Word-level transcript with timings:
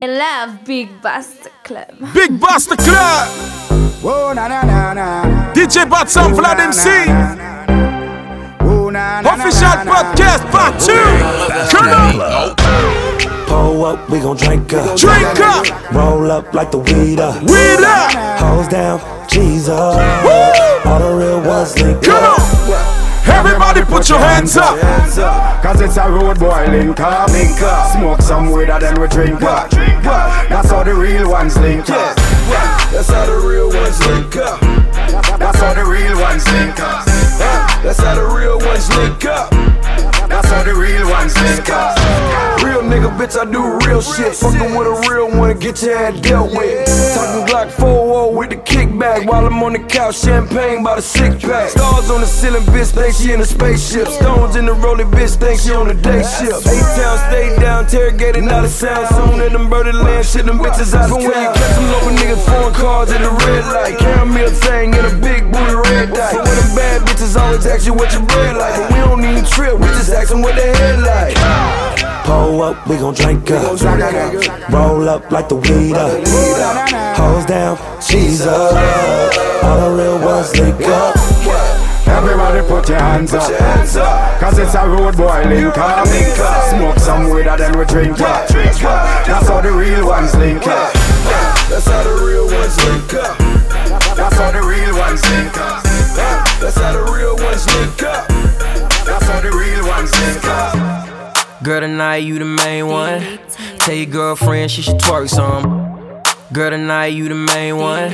I 0.00 0.06
love 0.06 0.64
Big 0.64 1.02
Basta 1.02 1.50
Club. 1.64 1.90
Big 2.14 2.38
Basta 2.38 2.76
Club. 2.76 3.28
Whoa, 4.00 4.32
na 4.32 4.46
na 4.46 4.62
na 4.62 4.92
na. 4.94 5.52
DJ 5.52 5.90
Batson 5.90 6.34
Vlad 6.34 6.60
MC. 6.60 6.86
Whoa, 8.62 8.90
na 8.90 9.20
na 9.20 9.34
Official 9.34 9.74
podcast 9.82 10.46
part 10.54 10.78
two. 10.78 10.94
Turn 11.66 11.88
up. 11.90 12.56
Pull 13.48 13.84
up, 13.86 14.08
we 14.08 14.20
gon' 14.20 14.36
drink 14.36 14.72
up. 14.72 14.96
Drink 14.96 15.40
up. 15.40 15.66
Roll 15.92 16.30
up 16.30 16.54
like 16.54 16.70
the 16.70 16.78
weed 16.78 17.18
up. 17.18 17.42
Weed 17.42 17.82
up. 17.82 18.38
Hose 18.38 18.68
down, 18.68 19.00
Jesus. 19.26 19.68
Woo. 20.22 20.86
All 20.86 21.00
the 21.00 21.10
real 21.18 21.40
ones 21.42 21.74
link 21.82 22.04
Come 22.04 22.22
up. 22.22 22.38
on. 22.38 22.97
Everybody 23.28 23.82
put 23.82 24.08
your 24.08 24.18
hands 24.18 24.56
up. 24.56 24.78
Cause 25.62 25.80
it's 25.80 25.96
a 25.96 26.10
road 26.10 26.38
boy 26.38 26.66
link 26.68 27.00
up. 27.00 27.30
Link 27.30 27.60
up. 27.62 27.92
Smoke 27.92 28.22
some 28.22 28.50
weed 28.50 28.70
and 28.70 28.82
then 28.82 29.00
we 29.00 29.08
drink 29.08 29.42
up. 29.42 29.70
Drink 29.70 30.04
up. 30.04 30.48
That's 30.48 30.70
how 30.70 30.82
the 30.84 30.94
real 30.94 31.30
ones 31.30 31.56
link 31.58 31.88
up. 31.90 32.16
That's 32.90 33.08
how 33.08 33.26
the 33.26 33.36
real 33.46 33.68
ones 33.68 34.00
link 34.06 34.36
up. 34.36 34.60
That's 35.38 35.60
how 35.60 35.74
the 35.74 35.84
real 35.84 36.18
ones 36.20 36.46
link 36.52 36.80
up. 36.80 37.04
That's 37.82 38.00
how 38.00 38.14
the 38.14 38.24
real 38.24 38.58
ones 38.58 38.88
link 38.96 39.24
up. 39.24 39.50
That's 40.28 40.48
how 40.48 40.62
the 40.62 40.74
real 40.74 41.08
ones 41.08 41.34
link 41.40 41.70
up. 41.70 41.96
Real 42.62 42.82
nigga, 42.82 43.10
bitch, 43.16 43.38
I 43.38 43.50
do 43.50 43.78
real 43.86 44.02
shit. 44.02 44.34
Fucking 44.34 44.74
with 44.74 44.86
a 44.86 45.08
real 45.10 45.38
one, 45.38 45.58
get 45.58 45.82
your 45.82 45.96
head 45.96 46.20
dealt 46.22 46.50
with. 46.52 46.86
Talking 47.14 47.46
Glock 47.46 47.70
4 47.70 48.27
with 48.38 48.50
the 48.50 48.56
kickback 48.56 49.26
while 49.26 49.44
I'm 49.44 49.60
on 49.64 49.72
the 49.72 49.80
couch, 49.80 50.22
champagne 50.22 50.84
by 50.84 50.94
the 50.94 51.02
six 51.02 51.42
pack. 51.42 51.70
Stars 51.70 52.08
on 52.08 52.20
the 52.20 52.26
ceiling, 52.26 52.62
bitch, 52.70 52.94
think 52.94 53.12
she 53.16 53.32
in 53.32 53.40
a 53.40 53.44
spaceship. 53.44 54.06
Stones 54.06 54.54
in 54.54 54.64
the 54.66 54.74
rolling, 54.74 55.10
bitch, 55.10 55.34
think 55.34 55.58
she 55.58 55.74
on 55.74 55.90
a 55.90 55.94
day 55.94 56.22
ship. 56.22 56.54
A-Town, 56.62 57.18
stay 57.26 57.50
down, 57.58 57.84
interrogated, 57.84 58.44
not 58.44 58.64
a 58.64 58.68
sound. 58.68 59.08
Soon 59.10 59.42
in 59.42 59.52
them 59.52 59.68
birdie 59.68 59.90
land, 59.90 60.24
shit, 60.24 60.46
them 60.46 60.58
bitches 60.58 60.94
out 60.94 61.10
of 61.10 61.18
town. 61.18 61.26
When 61.26 61.34
you 61.34 61.50
catch 61.50 61.74
them 61.74 61.86
local 61.90 62.14
niggas, 62.14 62.44
foreign 62.46 62.74
cars 62.74 63.10
at 63.10 63.20
the 63.26 63.32
red 63.42 63.64
light. 63.74 63.98
Caramel 63.98 64.50
tang 64.62 64.94
in 64.94 65.04
a 65.04 65.14
big 65.18 65.50
booty 65.50 65.74
red 65.90 66.14
dye. 66.14 66.30
But 66.30 66.46
when 66.46 66.56
the 66.62 66.68
bad 66.78 67.02
bitches 67.10 67.34
always 67.34 67.66
ask 67.66 67.86
you 67.86 67.94
what 67.94 68.12
your 68.12 68.22
bread 68.22 68.56
like. 68.56 68.76
But 68.78 68.86
we 68.94 68.98
don't 69.02 69.24
even 69.24 69.44
trip, 69.50 69.74
we 69.74 69.88
just 69.98 70.14
ask 70.14 70.30
them 70.30 70.42
what 70.42 70.54
they 70.54 70.70
head 70.78 71.02
like. 71.02 71.34
Pull 72.22 72.62
up, 72.62 72.86
we 72.86 72.98
gon' 72.98 73.14
drink 73.14 73.50
up. 73.50 73.80
Roll 74.70 75.08
up 75.08 75.30
like 75.32 75.48
the 75.48 75.56
weed 75.56 75.94
up. 75.94 76.12
Hose 77.16 77.46
down, 77.46 77.76
Jesus. 78.28 78.46
All 78.46 79.80
the 79.80 79.96
real 79.96 80.18
ones 80.20 80.52
link 80.60 80.80
up. 80.84 81.16
Everybody 82.06 82.60
put 82.68 82.88
your 82.88 82.98
hands 82.98 83.32
up. 83.32 84.40
Cause 84.40 84.58
it's 84.58 84.74
a 84.74 84.86
road 84.86 85.16
boy 85.16 85.44
link 85.46 85.76
up. 85.78 86.06
Link 86.06 86.38
up. 86.38 86.68
Smoke 86.68 86.98
some 86.98 87.30
weed 87.30 87.46
and 87.46 87.58
then 87.58 87.78
we 87.78 87.86
drink 87.86 88.20
up. 88.20 88.48
Drink 88.48 88.84
up. 88.84 89.26
That's 89.26 89.48
how 89.48 89.62
the 89.62 89.72
real 89.72 90.06
ones 90.06 90.34
link 90.36 90.66
up. 90.66 90.92
That's 91.70 91.86
how 91.86 92.02
the 92.02 92.22
real 92.22 92.44
ones 92.44 92.76
link 92.84 93.14
up. 93.14 93.38
That's 94.16 94.36
how 94.36 94.50
the 94.52 94.60
real 94.60 94.94
ones 94.98 95.24
link 95.30 95.56
up. 95.56 95.82
That's 96.60 96.76
how 96.76 96.92
the 96.92 97.10
real 97.10 97.36
ones 97.36 97.66
link 97.66 98.02
up. 98.02 98.28
That's 99.06 99.24
how 99.24 99.40
the 99.40 99.50
real 99.50 99.86
ones 99.86 100.12
link 100.20 100.44
up. 100.44 101.62
Girl, 101.62 101.80
tonight 101.80 102.18
you 102.18 102.38
the 102.38 102.44
main 102.44 102.88
one. 102.88 103.22
Tell 103.78 103.94
your 103.94 104.06
girlfriend 104.06 104.70
she 104.70 104.82
should 104.82 104.98
twerk 104.98 105.30
some. 105.30 105.97
Girl, 106.50 106.70
tonight 106.70 107.08
you 107.08 107.28
the 107.28 107.34
main 107.34 107.76
one. 107.76 108.10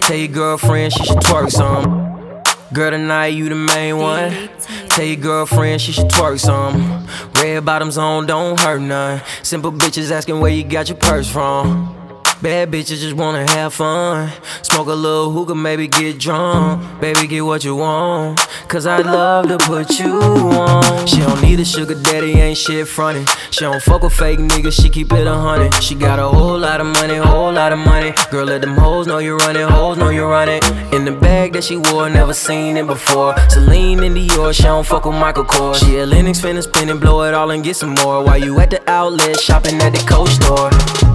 Tell 0.00 0.14
your 0.14 0.28
girlfriend 0.28 0.92
she 0.92 1.02
should 1.02 1.16
twerk 1.16 1.50
some. 1.50 2.42
Girl, 2.74 2.90
tonight 2.90 3.28
you 3.28 3.48
the 3.48 3.54
main 3.54 3.96
one. 3.96 4.50
Tell 4.90 5.06
your 5.06 5.16
girlfriend 5.16 5.80
she 5.80 5.92
should 5.92 6.08
twerk 6.08 6.38
some. 6.40 7.06
Red 7.36 7.64
bottoms 7.64 7.96
on, 7.96 8.26
don't 8.26 8.60
hurt 8.60 8.80
none. 8.80 9.22
Simple 9.42 9.72
bitches 9.72 10.10
asking 10.10 10.40
where 10.40 10.50
you 10.50 10.62
got 10.62 10.90
your 10.90 10.98
purse 10.98 11.30
from. 11.30 11.99
Bad 12.42 12.70
bitches 12.70 13.00
just 13.00 13.12
wanna 13.12 13.46
have 13.50 13.74
fun. 13.74 14.32
Smoke 14.62 14.86
a 14.86 14.94
little 14.94 15.30
hookah, 15.30 15.54
maybe 15.54 15.86
get 15.86 16.18
drunk. 16.18 16.80
Baby, 16.98 17.26
get 17.26 17.42
what 17.44 17.64
you 17.64 17.76
want. 17.76 18.40
Cause 18.66 18.86
I'd 18.86 19.04
love 19.04 19.48
to 19.48 19.58
put 19.58 20.00
you 20.00 20.18
on. 20.22 21.06
She 21.06 21.18
don't 21.18 21.42
need 21.42 21.60
a 21.60 21.66
sugar 21.66 21.94
daddy, 21.94 22.32
ain't 22.40 22.56
shit 22.56 22.88
frontin'. 22.88 23.26
She 23.50 23.60
don't 23.60 23.82
fuck 23.82 24.02
with 24.04 24.14
fake 24.14 24.38
niggas, 24.38 24.72
she 24.72 24.88
keep 24.88 25.12
it 25.12 25.26
a 25.26 25.34
hundred. 25.34 25.74
She 25.82 25.94
got 25.94 26.18
a 26.18 26.28
whole 26.28 26.58
lot 26.58 26.80
of 26.80 26.86
money, 26.86 27.16
whole 27.16 27.52
lot 27.52 27.74
of 27.74 27.78
money. 27.78 28.14
Girl, 28.30 28.46
let 28.46 28.62
them 28.62 28.74
hoes 28.74 29.06
know 29.06 29.18
you 29.18 29.36
run 29.36 29.56
it, 29.56 29.68
hoes 29.68 29.98
know 29.98 30.08
you 30.08 30.24
run 30.24 30.48
it. 30.48 30.64
In 30.94 31.04
the 31.04 31.12
bag 31.12 31.52
that 31.52 31.64
she 31.64 31.76
wore, 31.76 32.08
never 32.08 32.32
seen 32.32 32.78
it 32.78 32.86
before. 32.86 33.36
Celine 33.50 34.02
in 34.02 34.14
Dior, 34.14 34.54
she 34.54 34.62
don't 34.62 34.86
fuck 34.86 35.04
with 35.04 35.14
Michael 35.14 35.44
Kors. 35.44 35.74
She 35.80 35.98
a 35.98 36.06
Linux 36.06 36.40
finna 36.40 36.62
spin 36.62 36.88
and 36.88 37.00
blow 37.00 37.22
it 37.24 37.34
all 37.34 37.50
and 37.50 37.62
get 37.62 37.76
some 37.76 37.94
more. 38.02 38.24
While 38.24 38.38
you 38.38 38.58
at 38.60 38.70
the 38.70 38.80
outlet, 38.90 39.38
shopping 39.38 39.78
at 39.82 39.92
the 39.92 40.02
coach 40.08 40.30
store. 40.30 41.09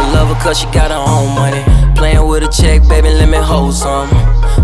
I 0.00 0.12
love 0.14 0.28
her 0.32 0.40
cause 0.42 0.58
she 0.58 0.66
got 0.72 0.90
her 0.90 0.96
own 0.96 1.34
money. 1.36 1.60
Playing 1.94 2.26
with 2.26 2.42
a 2.42 2.48
check, 2.48 2.80
baby, 2.88 3.12
let 3.12 3.28
me 3.28 3.36
hold 3.36 3.74
some. 3.74 4.08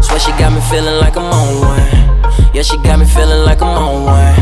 Swear 0.01 0.19
she 0.19 0.33
got 0.41 0.51
me 0.53 0.61
feeling 0.73 0.97
like 0.99 1.17
I'm 1.17 1.29
on 1.29 1.61
one. 1.61 1.89
Yeah, 2.57 2.63
she 2.63 2.81
got 2.81 2.99
me 2.99 3.05
feeling 3.05 3.45
like 3.45 3.61
I'm 3.61 3.77
on 3.77 4.05
one. 4.09 4.35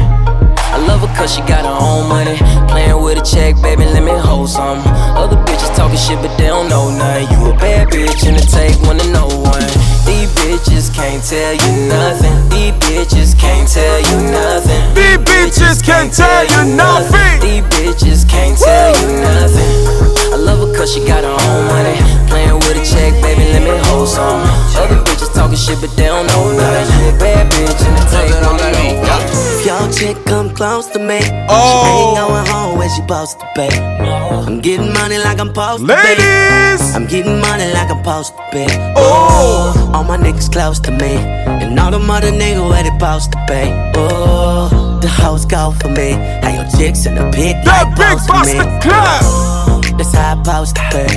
I 0.71 0.79
love 0.87 1.03
her 1.03 1.11
cause 1.19 1.35
she 1.35 1.43
got 1.51 1.67
her 1.67 1.75
own 1.75 2.09
money. 2.09 2.39
Playing 2.71 3.03
with 3.03 3.19
a 3.19 3.25
check, 3.27 3.59
baby, 3.61 3.85
let 3.91 4.05
me 4.07 4.15
hold 4.15 4.49
some. 4.49 4.79
Other 5.19 5.37
bitches 5.43 5.75
talking 5.75 5.99
shit, 5.99 6.23
but 6.23 6.31
they 6.39 6.47
don't 6.47 6.69
know 6.69 6.95
nothing. 6.95 7.27
You 7.35 7.51
a 7.51 7.57
bad 7.59 7.89
bitch 7.91 8.27
and 8.27 8.39
it 8.39 8.47
take 8.47 8.79
one 8.87 8.99
to 8.99 9.07
know 9.11 9.27
one. 9.27 9.67
These 10.07 10.31
bitches 10.39 10.95
can't 10.95 11.23
tell 11.27 11.55
you 11.59 11.91
nothing. 11.91 12.39
These 12.55 12.75
bitches 12.87 13.35
can't 13.35 13.67
tell 13.67 13.99
you 13.99 14.31
nothing. 14.31 14.83
These 14.95 15.19
bitches 15.27 15.83
can't 15.83 16.15
tell 16.15 16.43
you 16.47 16.75
nothing. 16.75 17.43
These 17.43 17.67
bitches 17.75 18.29
can't 18.31 18.57
tell 18.57 18.95
you 19.03 19.23
nothing. 19.27 20.24
I 20.35 20.37
love 20.37 20.59
her 20.67 20.75
cause 20.75 20.93
she 20.93 20.99
got 21.07 21.23
her 21.23 21.31
own 21.31 21.63
money. 21.71 21.95
Playing 22.27 22.59
with 22.59 22.75
a 22.75 22.83
check, 22.83 23.15
baby, 23.23 23.45
let 23.55 23.63
me 23.63 23.71
hold 23.87 24.09
some. 24.09 24.43
Other 24.75 24.99
bitches 25.07 25.33
talking 25.33 25.55
shit, 25.55 25.79
but 25.81 25.95
they 25.95 26.07
don't 26.11 26.27
know 26.27 26.51
nothing. 26.51 27.19
Bad 27.23 27.47
bitch 27.55 27.79
take 28.11 28.35
one 28.43 28.59
to 28.59 28.67
know 28.75 28.99
one. 28.99 29.23
If 29.31 29.65
your 29.65 29.87
chick 29.95 30.19
come 30.27 30.51
close 30.53 30.89
to 30.89 30.99
me, 30.99 31.21
Oh. 31.49 31.55
she 31.55 31.91
ain't 31.95 32.19
going 32.19 32.47
home 32.51 32.79
where 32.79 32.89
she 32.91 32.97
supposed 33.03 33.39
to 33.39 33.47
be. 33.55 33.69
I'm 33.71 34.59
getting 34.61 34.93
money 34.93 35.19
like 35.19 35.39
I'm 35.39 35.55
supposed 35.55 35.87
to 35.87 35.87
be. 35.87 36.03
Ladies. 36.03 36.83
I'm 36.97 37.07
getting 37.07 37.39
money 37.41 37.71
like 37.73 37.89
I'm 37.95 38.03
supposed 38.03 38.35
to 38.35 38.43
be. 38.51 38.67
Oh, 38.97 39.93
all 39.95 40.03
my 40.03 40.17
niggas 40.17 40.51
close 40.51 40.81
to 40.81 40.91
me, 40.91 41.15
and 41.63 41.79
all 41.79 41.93
them 41.93 42.11
other 42.11 42.33
niggas 42.33 42.69
where 42.69 42.83
they 42.83 42.91
supposed 42.91 43.31
to 43.31 43.39
be. 43.47 43.63
Oh, 43.95 44.99
the 45.01 45.07
house 45.07 45.45
go 45.47 45.71
for 45.81 45.91
me. 45.91 46.19
How 46.43 46.51
your 46.51 46.67
chicks 46.77 47.07
in 47.07 47.15
the 47.15 47.23
pit 47.31 47.55
The 47.63 47.71
like 47.71 47.89
Big 47.95 47.99
boss 47.99 48.27
for 48.27 48.43
me. 48.43 48.59
Basta 48.59 48.81
Club. 48.83 49.74
That's 49.97 50.13
how 50.15 50.33
I 50.33 50.43
supposed 50.43 50.77
to 50.77 50.83
be. 50.93 51.15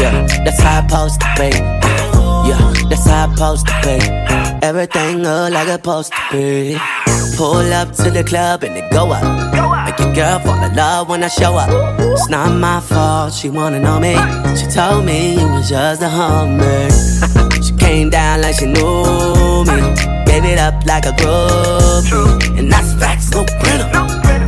Yeah, 0.00 0.26
that's 0.44 0.60
how 0.60 0.78
I 0.78 0.86
supposed 0.86 1.20
to 1.20 1.28
be. 1.38 1.50
Yeah, 2.48 2.72
that's 2.88 3.06
how 3.06 3.26
I 3.26 3.34
supposed 3.34 3.66
to 3.68 3.74
be. 3.84 4.66
Everything 4.66 5.18
look 5.18 5.52
like 5.52 5.68
it's 5.68 5.76
supposed 5.76 6.12
to 6.12 6.20
be. 6.32 6.78
Pull 7.36 7.72
up 7.72 7.92
to 7.96 8.10
the 8.10 8.24
club 8.24 8.62
and 8.64 8.76
it 8.76 8.90
go 8.90 9.10
up. 9.10 9.22
Make 9.86 9.98
your 9.98 10.14
girl 10.14 10.38
fall 10.40 10.62
in 10.64 10.74
love 10.74 11.08
when 11.08 11.22
I 11.22 11.28
show 11.28 11.54
up. 11.56 11.68
It's 12.00 12.28
not 12.28 12.50
my 12.58 12.80
fault, 12.80 13.32
she 13.32 13.48
wanna 13.50 13.80
know 13.80 14.00
me. 14.00 14.14
She 14.56 14.66
told 14.66 15.04
me 15.04 15.34
you 15.40 15.48
was 15.48 15.68
just 15.68 16.02
a 16.02 16.08
hummer. 16.08 16.90
she 17.62 17.72
came 17.76 18.10
down 18.10 18.42
like 18.42 18.56
she 18.56 18.66
knew 18.66 19.64
me. 19.68 19.78
Gave 20.26 20.44
it 20.44 20.58
up 20.58 20.84
like 20.86 21.04
a 21.06 21.12
groupie. 21.12 22.58
And 22.58 22.70
that's 22.70 22.92
facts, 22.94 23.30
no 23.30 23.44
printer. 23.44 23.88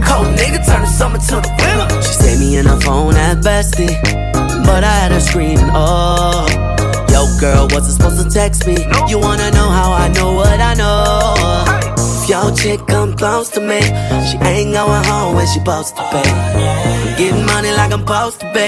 Cold 0.06 0.28
nigga 0.38 0.64
turn 0.66 0.82
the 0.82 0.86
summer 0.86 1.18
to 1.18 1.36
the 1.40 1.50
winter. 1.58 2.03
Me 2.38 2.56
in 2.56 2.66
her 2.66 2.80
phone 2.80 3.14
at 3.14 3.38
bestie. 3.38 3.94
But 4.66 4.82
I 4.82 4.92
had 5.02 5.12
her 5.12 5.20
screaming, 5.20 5.70
oh. 5.72 6.46
Yo, 7.10 7.26
girl, 7.38 7.68
wasn't 7.70 7.94
supposed 7.94 8.22
to 8.22 8.28
text 8.28 8.66
me. 8.66 8.76
You 9.08 9.20
wanna 9.20 9.50
know 9.52 9.68
how 9.70 9.92
I 9.92 10.08
know 10.08 10.32
what 10.32 10.60
I 10.60 10.74
know? 10.74 11.34
If 11.96 12.28
your 12.28 12.50
chick 12.56 12.84
come 12.88 13.14
close 13.14 13.50
to 13.50 13.60
me, 13.60 13.80
she 14.26 14.36
ain't 14.38 14.72
going 14.72 15.04
home 15.04 15.36
when 15.36 15.46
she 15.46 15.60
supposed 15.60 15.94
to 15.96 16.02
be. 16.10 16.24
I'm 16.26 17.16
getting 17.16 17.46
money 17.46 17.70
like 17.70 17.92
I'm 17.92 18.00
supposed 18.00 18.40
to 18.40 18.52
be. 18.52 18.66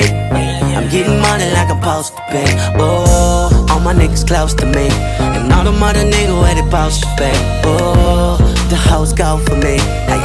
I'm 0.76 0.88
getting 0.88 1.18
money 1.20 1.50
like 1.50 1.68
I'm 1.68 1.80
supposed 1.80 2.14
to 2.14 2.22
be. 2.30 2.44
Oh, 2.78 3.66
all 3.70 3.80
my 3.80 3.94
niggas 3.94 4.26
close 4.28 4.54
to 4.54 4.66
me, 4.66 4.88
and 5.18 5.52
all 5.52 5.64
them 5.64 5.82
other 5.82 6.04
niggas 6.04 6.40
where 6.40 6.54
they 6.54 6.62
supposed 6.62 7.02
to 7.02 7.08
be. 7.18 7.32
Oh, 7.64 8.36
the 8.70 8.76
hoes 8.76 9.12
go 9.12 9.38
for 9.38 9.56
me. 9.56 9.76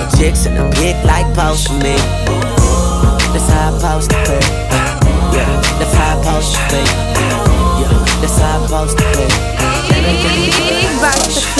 Your 0.01 0.09
chicks 0.17 0.45
in 0.45 0.53
the 0.55 0.69
pic 0.75 0.95
like 1.05 1.25
post 1.33 1.67
for 1.67 1.73
me. 1.79 2.50
That's 3.33 3.49
how 3.49 3.69
I 3.69 3.99
supposed 3.99 4.11
to 4.11 4.17
be. 4.17 4.39
Yeah, 5.35 5.61
that's 5.79 5.93
how 5.95 6.19
I 6.19 6.39
supposed 6.41 6.55
to 6.55 6.61
be. 6.71 6.81
Yeah, 7.79 7.93
that's 8.19 8.37
how 8.39 8.59
I 8.59 8.65
supposed 8.67 8.97
to 8.97 9.05
be. 9.17 9.51
Big 9.89 11.50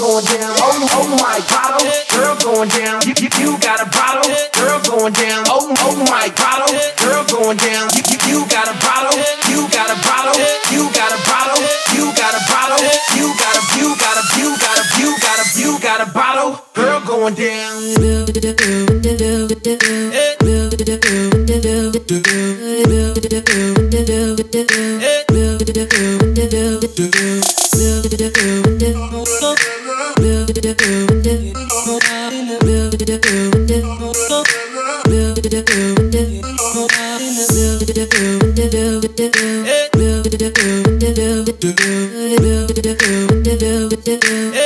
going 0.00 0.24
down. 0.24 0.56
Oh, 0.56 0.88
oh 0.96 1.08
my 1.20 1.38
bottle, 1.52 1.84
oh, 1.84 2.04
girl 2.08 2.34
going 2.40 2.72
down. 2.72 3.04
You, 3.04 3.12
you, 3.20 3.28
you 3.36 3.50
got 3.60 3.84
a 3.84 3.88
bottle, 3.92 4.24
girl 4.56 4.80
going 4.88 5.12
down. 5.12 5.44
Oh, 5.46 5.68
oh 5.68 5.90
Oh 5.90 5.96
my 6.08 6.32
bottle, 6.38 6.72
girl 7.02 7.24
going 7.28 7.58
down. 7.58 7.90
You, 7.92 8.02
you, 8.08 8.18
you 8.30 8.38
got 8.48 8.64
a 8.64 8.76
bottle, 8.80 9.12
you 9.52 9.68
got 9.68 9.90
a 9.92 9.98
bottle, 10.00 10.38
you 10.72 10.88
got 10.96 11.12
a 11.12 11.20
bottle, 11.28 11.60
you 11.92 12.08
got 12.16 12.32
a 12.32 12.42
bottle, 12.48 12.80
you 13.12 13.28
got 13.36 13.58
a, 13.58 13.62
you 13.76 13.92
got 13.98 14.16
a, 14.16 14.24
you 14.38 14.56
got 14.56 14.78
a, 14.78 14.84
you 14.96 15.10
got 15.20 15.36
a, 15.36 15.46
you 15.58 15.70
got 15.82 16.00
a 16.00 16.08
bottle, 16.12 16.64
girl 16.72 17.00
going 17.04 17.34
The 44.10 44.59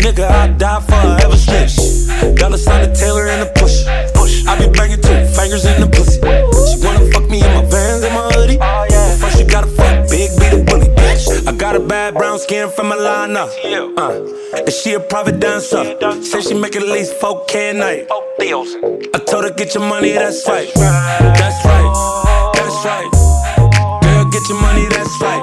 nigga 0.00 0.28
I 0.28 0.48
die 0.48 0.80
for 0.80 0.94
a 0.94 1.24
ever 1.24 1.36
snitch. 1.36 1.76
Dollar 2.36 2.56
sign 2.58 2.88
the 2.88 2.94
Taylor 2.94 3.28
and 3.28 3.42
the 3.42 3.50
push. 3.60 3.84
Push. 4.14 4.46
I 4.46 4.58
be 4.58 4.66
banging 4.72 5.00
two 5.00 5.18
fingers 5.36 5.64
in 5.64 5.80
the 5.80 5.86
pussy. 5.86 6.20
She 6.20 6.76
wanna 6.84 7.10
fuck 7.12 7.28
me 7.28 7.38
in 7.44 7.52
my 7.54 7.64
vans 7.64 8.02
and 8.02 8.14
my 8.14 8.30
hoodie. 8.32 8.58
But 8.58 9.18
first 9.20 9.38
you 9.38 9.46
gotta 9.46 9.68
fuck 9.68 10.08
big, 10.08 10.30
be 10.40 10.46
the 10.56 10.64
bully, 10.66 10.88
bitch. 10.96 11.46
I 11.46 11.52
got 11.52 11.76
a 11.76 11.80
bad 11.80 12.14
brown 12.14 12.38
skin 12.38 12.68
from 12.70 12.90
Alana. 12.90 13.48
Uh, 13.96 14.56
and 14.56 14.72
she 14.72 14.94
a 14.94 15.00
private 15.00 15.38
dancer. 15.40 15.84
Say 16.22 16.40
she 16.40 16.54
make 16.54 16.76
at 16.76 16.82
least 16.82 17.20
4K 17.20 17.70
a 17.70 17.74
night. 17.74 18.06
I 18.40 19.18
told 19.26 19.44
her 19.44 19.50
get 19.50 19.74
your 19.74 19.84
money, 19.84 20.12
that's 20.12 20.48
right. 20.48 20.70
That's 20.74 21.64
right. 21.64 22.52
That's 22.54 22.84
right. 22.84 23.10
Girl, 24.02 24.24
get 24.30 24.48
your 24.48 24.60
money, 24.60 24.86
that's 24.88 25.20
right. 25.20 25.39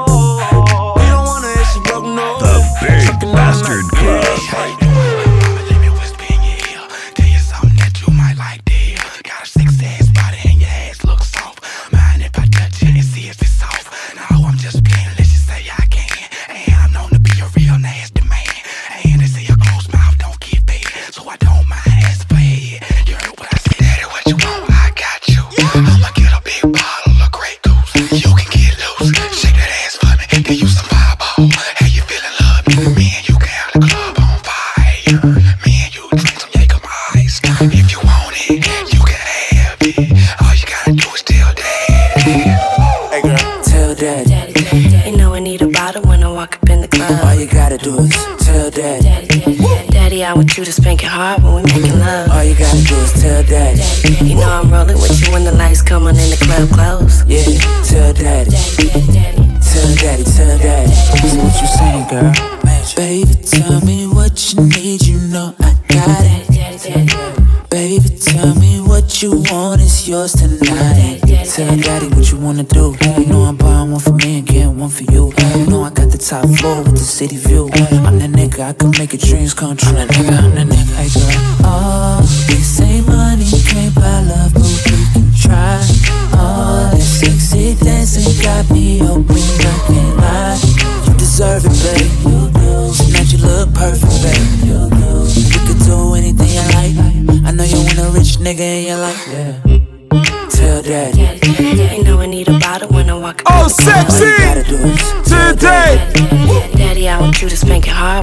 To 107.49 107.57
spank 107.57 107.87
it 107.87 107.91
hard 107.91 108.16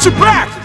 I 0.00 0.02
want 0.02 0.14
you 0.14 0.24
back! 0.24 0.48
Back 0.48 0.59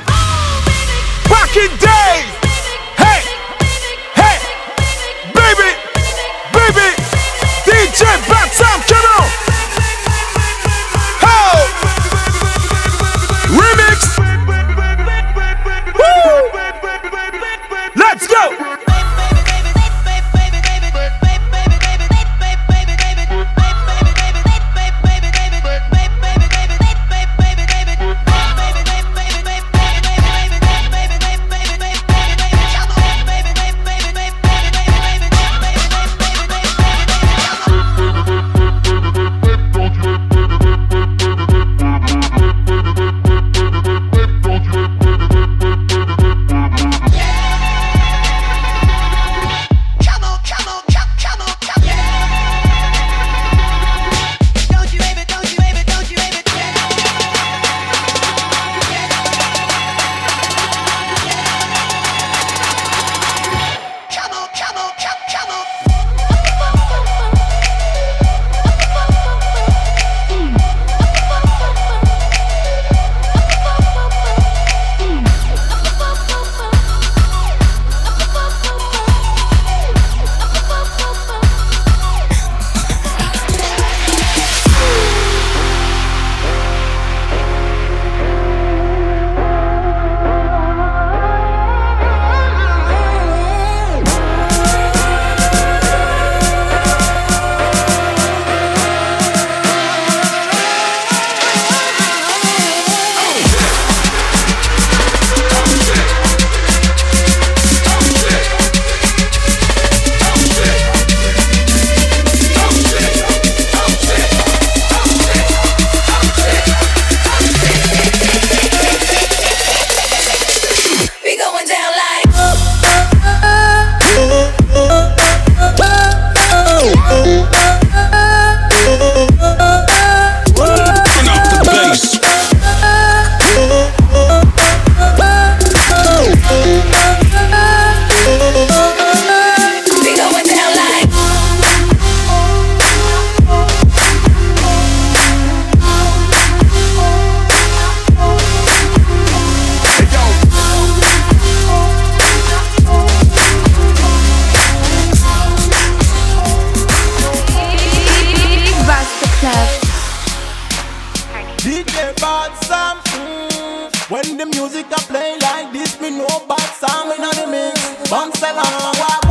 me 166.12 166.18
no 166.18 166.28
bad 166.48 166.70
song 166.82 167.12
in 167.16 167.22
the 167.22 167.48
mix. 167.50 168.10
Bounce 168.10 168.42
along, 168.42 169.25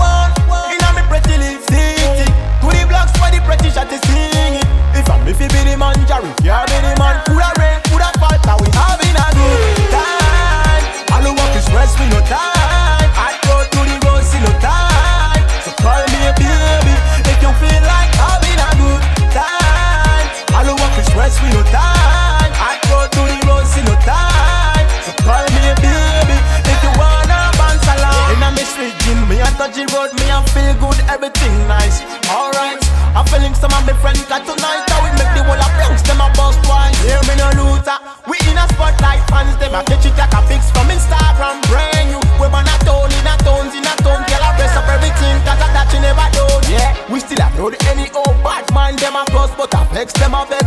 everything 31.14 31.54
nice. 31.70 32.02
Alright, 32.26 32.82
I'm 33.14 33.24
feeling 33.30 33.54
some 33.54 33.70
of 33.70 33.86
my 33.86 33.94
friends 34.02 34.26
got 34.26 34.42
tonight. 34.42 34.82
I 34.90 34.98
will 35.06 35.14
make 35.14 35.30
the 35.38 35.42
whole 35.46 35.54
of 35.54 35.72
Bronx 35.78 36.02
them 36.02 36.18
a 36.18 36.26
bust 36.34 36.58
twice. 36.66 36.98
Hear 37.06 37.22
me 37.30 37.38
no 37.38 37.48
looter. 37.54 37.98
We 38.26 38.36
in 38.50 38.58
a 38.58 38.66
spotlight, 38.74 39.22
fans 39.30 39.54
them 39.62 39.78
a 39.78 39.80
catch 39.86 40.04
it 40.04 40.18
like 40.18 40.34
a 40.34 40.42
fix 40.50 40.74
from 40.74 40.90
Instagram. 40.90 41.62
Brand 41.70 42.10
new, 42.10 42.22
we 42.42 42.46
man 42.50 42.66
a 42.66 42.76
tone 42.82 43.14
in 43.14 43.30
a 43.30 43.34
tones 43.46 43.74
in 43.78 43.86
a 43.86 43.94
tone. 44.02 44.26
Girl, 44.26 44.42
I 44.42 44.50
press 44.58 44.74
up 44.74 44.90
everything 44.90 45.38
'cause 45.46 45.62
I 45.62 45.68
that 45.70 45.88
you 45.94 46.00
never 46.02 46.26
done. 46.34 46.62
Yeah, 46.66 46.90
we 47.08 47.22
still 47.22 47.38
have 47.38 47.54
no 47.54 47.70
any 47.94 48.10
old 48.18 48.34
bad 48.42 48.66
mind 48.74 48.98
them 48.98 49.14
a 49.14 49.22
bust, 49.30 49.54
but 49.56 49.70
I 49.70 49.86
flex 49.86 50.12
them 50.18 50.34
a 50.34 50.42
vex. 50.50 50.63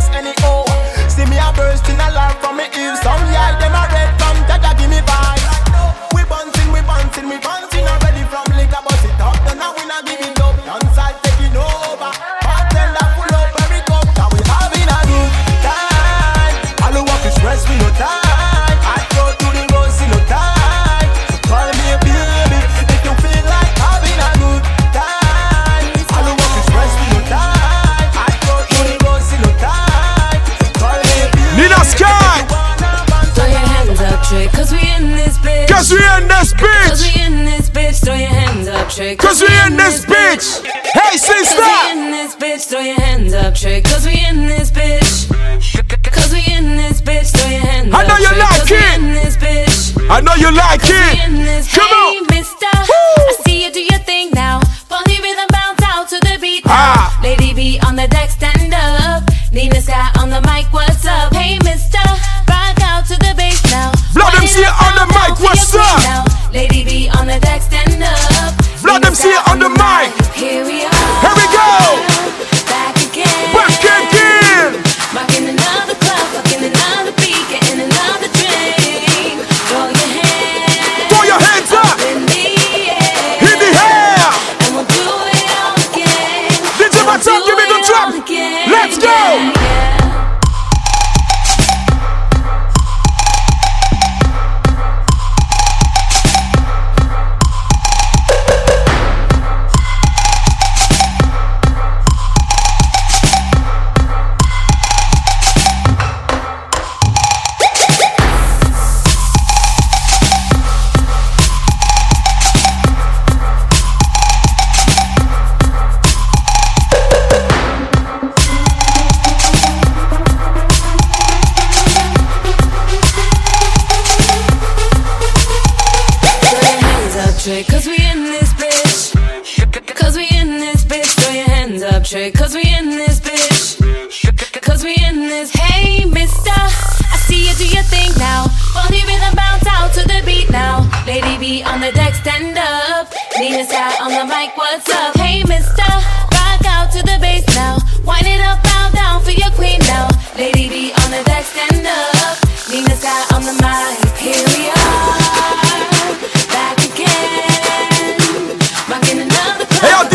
I 50.18 50.20
know 50.20 50.34
you 50.34 50.50
like 50.50 50.80
it. 50.82 51.70
Come 51.70 51.92
on. 51.92 52.17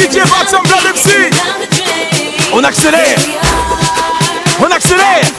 DJ 0.03 0.19
On 2.51 2.61
accélère. 2.63 3.15
On 4.59 4.69
accélère. 4.69 5.32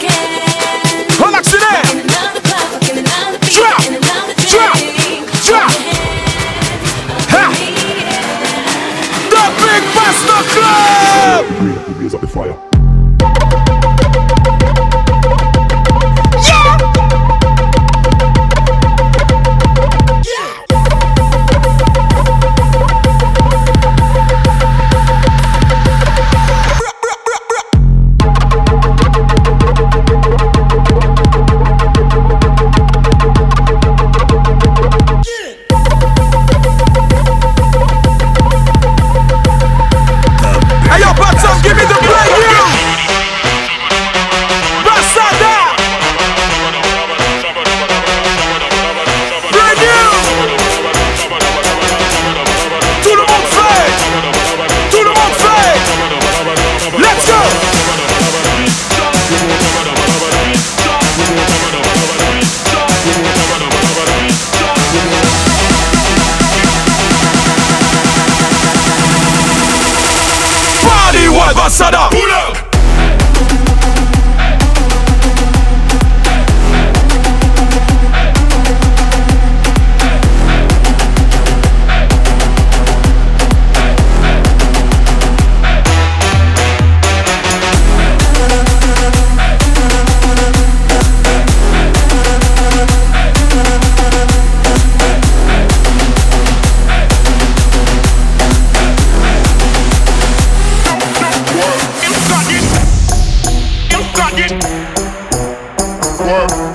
work. 106.26 106.73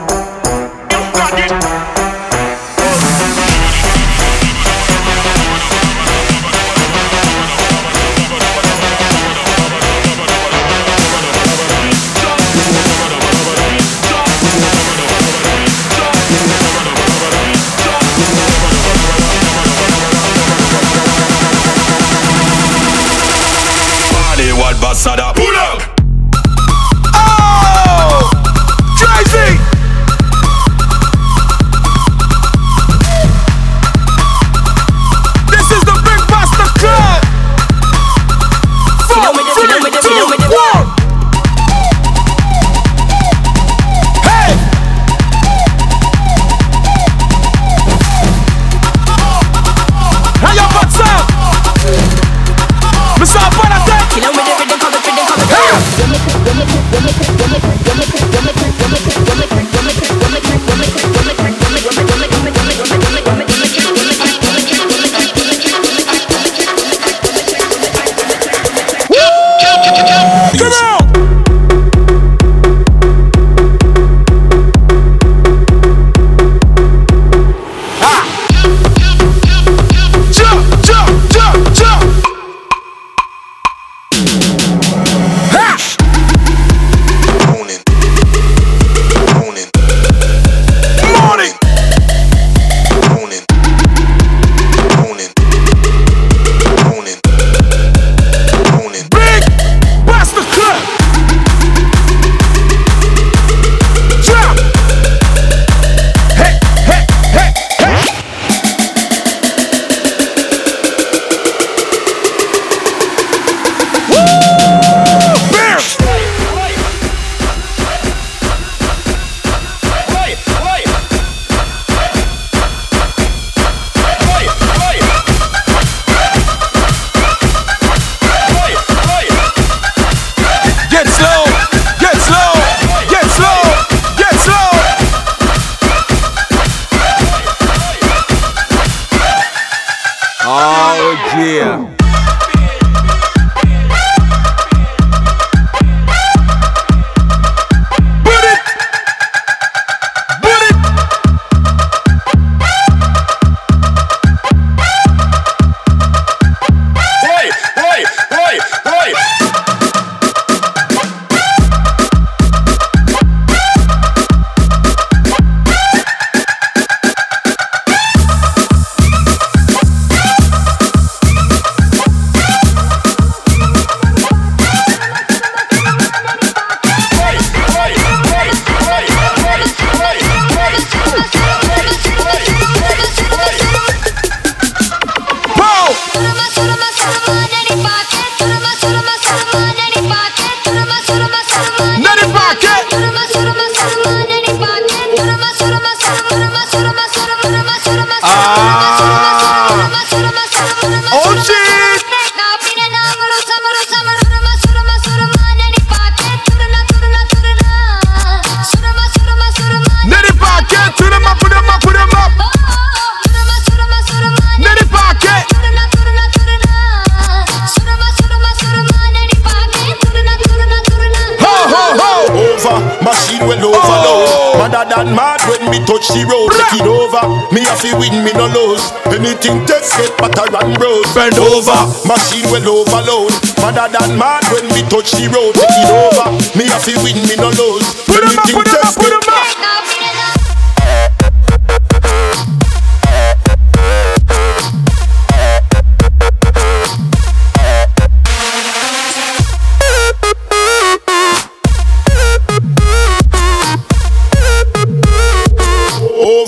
Machine 223.03 223.43
will 223.47 223.61
overload. 223.61 224.57
Mother 224.59 224.85
than 224.89 225.15
mad 225.15 225.41
when 225.49 225.69
we 225.69 225.79
touch 225.85 226.09
the 226.11 226.25
road, 226.25 226.49
take 226.53 226.81
it 226.81 226.87
over. 226.87 227.23
me 227.53 227.61
if 227.65 227.83
you 227.83 227.95
win 227.97 228.23
me 228.23 228.31
no 228.33 228.47
lose. 228.49 228.83
Anything 229.11 229.65
takes 229.65 229.97
it, 229.99 230.11
but 230.17 230.37
I 230.37 230.45
dunno 230.47 230.75
broad 230.79 231.05
Bend 231.13 231.37
over, 231.39 231.79
machine 232.07 232.47
will 232.51 232.83
overload. 232.83 233.33
But 233.59 233.75
I 233.77 233.87
dad 233.91 234.15
mad 234.17 234.43
when 234.55 234.65
we 234.71 234.81
touch 234.87 235.11
the 235.11 235.27
road. 235.27 235.53
Take 235.55 235.83
it 235.83 235.91
over, 235.91 236.31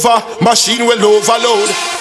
over, 0.05 0.43
machine 0.43 0.85
will 0.85 1.03
overload. 1.05 2.00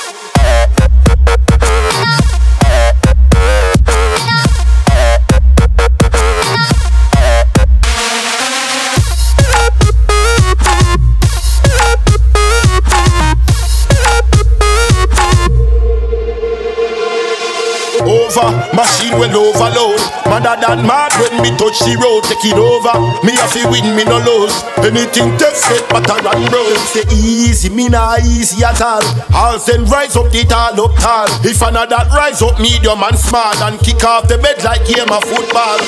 Machine 19.11 19.19
will 19.19 19.51
overload. 19.51 20.01
Madder 20.27 20.61
than 20.61 20.87
mad 20.87 21.13
when 21.21 21.43
me 21.43 21.51
touch 21.57 21.79
the 21.81 21.97
road, 21.99 22.25
take 22.25 22.45
it 22.45 22.59
over. 22.59 22.95
Me 23.27 23.33
have 23.37 23.53
to 23.53 23.69
win, 23.71 23.97
me 23.97 24.05
no 24.05 24.19
lose. 24.19 24.55
Anything 24.79 25.37
test 25.39 25.69
but 25.91 26.09
I 26.11 26.21
run 26.21 26.53
roll. 26.53 26.77
Say 26.87 27.05
easy, 27.13 27.71
me 27.71 27.89
not 27.89 28.21
easy 28.21 28.65
at 28.65 28.81
all. 28.81 29.03
I'll 29.31 29.59
send 29.59 29.91
rise 29.91 30.17
up 30.17 30.31
the 30.31 30.45
tall 30.45 30.81
up 30.81 30.95
tall. 30.99 31.29
If 31.45 31.63
another 31.63 32.09
rise 32.15 32.43
up 32.43 32.61
medium 32.61 33.03
and 33.03 33.19
small 33.19 33.57
and 33.63 33.79
kick 33.81 34.05
off 34.05 34.29
the 34.29 34.39
bed 34.39 34.63
like 34.65 34.87
game 34.87 35.11
of 35.11 35.25
football. 35.25 35.79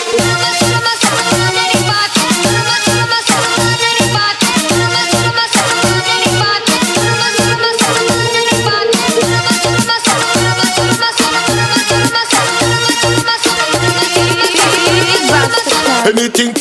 Anything 16.05 16.53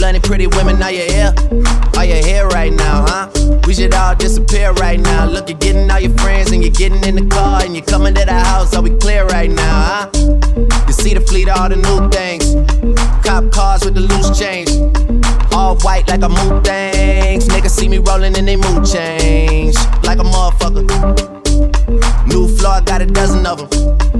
blunt 0.00 0.16
and. 0.16 0.24
Pretty 0.30 0.46
women, 0.46 0.80
are 0.80 0.92
you 0.92 1.02
here? 1.02 1.34
Are 1.96 2.04
you 2.04 2.14
here 2.14 2.46
right 2.48 2.72
now, 2.72 3.04
huh? 3.06 3.28
We 3.66 3.74
should 3.74 3.92
all 3.92 4.14
disappear 4.14 4.72
right 4.74 5.00
now. 5.00 5.26
Look, 5.26 5.48
you're 5.48 5.58
getting 5.58 5.90
all 5.90 5.98
your 5.98 6.16
friends 6.18 6.52
and 6.52 6.62
you're 6.62 6.72
getting 6.72 7.02
in 7.02 7.16
the 7.16 7.26
car 7.26 7.62
and 7.64 7.74
you're 7.74 7.84
coming 7.84 8.14
to 8.14 8.24
the 8.24 8.32
house. 8.32 8.74
Are 8.76 8.80
we 8.80 8.90
clear 8.90 9.26
right 9.26 9.50
now, 9.50 9.82
huh? 9.90 10.10
You 10.86 10.92
see 10.92 11.14
the 11.14 11.20
fleet, 11.20 11.48
all 11.48 11.68
the 11.68 11.76
new 11.76 12.08
things. 12.10 12.44
Cop 13.26 13.50
cars 13.50 13.84
with 13.84 13.94
the 13.94 14.00
loose 14.00 14.30
change. 14.38 14.70
All 15.52 15.76
white 15.78 16.08
like 16.08 16.22
a 16.22 16.28
mood 16.28 16.64
things. 16.64 17.48
Niggas 17.48 17.70
see 17.70 17.88
me 17.88 17.98
rolling 17.98 18.38
and 18.38 18.46
they 18.46 18.56
mood 18.56 18.86
change. 18.86 19.74
Like 20.04 20.20
a 20.20 20.24
motherfucker. 20.24 20.86
New 22.28 22.46
floor, 22.56 22.80
got 22.82 23.02
a 23.02 23.06
dozen 23.06 23.44
of 23.44 23.68
them. 23.68 24.19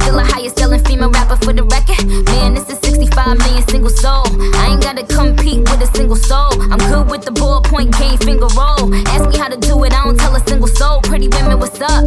Still 0.00 0.18
a 0.18 0.24
highest 0.24 0.58
selling 0.58 0.82
female 0.84 1.10
rapper 1.10 1.36
for 1.36 1.52
the 1.52 1.64
record. 1.64 2.06
Man, 2.32 2.54
this 2.54 2.68
is 2.70 2.78
65 2.78 3.38
million 3.38 3.66
single 3.68 3.90
soul. 3.90 4.26
I 4.56 4.70
ain't 4.70 4.82
gotta 4.82 5.04
compete 5.06 5.60
with 5.68 5.82
a 5.82 5.90
single 5.96 6.16
soul. 6.16 6.52
I'm 6.72 6.78
good 6.90 7.10
with 7.10 7.22
the 7.24 7.32
ballpoint 7.32 7.98
game 7.98 8.18
finger 8.18 8.48
roll. 8.56 8.94
Ask 9.08 9.28
me 9.30 9.38
how 9.38 9.48
to 9.48 9.56
do 9.56 9.82
it, 9.84 9.92
I 9.92 10.04
don't 10.04 10.18
tell 10.18 10.34
a 10.34 10.40
single 10.46 10.68
soul. 10.68 11.00
Pretty 11.02 11.28
women, 11.28 11.58
what's 11.58 11.80
up? 11.80 12.04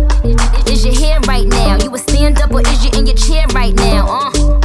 Is 0.67 0.86
you 0.86 0.91
here 0.91 1.19
right 1.27 1.47
now? 1.47 1.77
You 1.84 1.93
a 1.93 1.97
stand 1.97 2.41
up 2.41 2.51
or 2.51 2.62
is 2.62 2.84
you 2.86 2.91
in 2.97 3.06
your 3.06 3.17
chair 3.17 3.45
right 3.54 3.73
now? 3.75 4.08
Uh. 4.08 4.62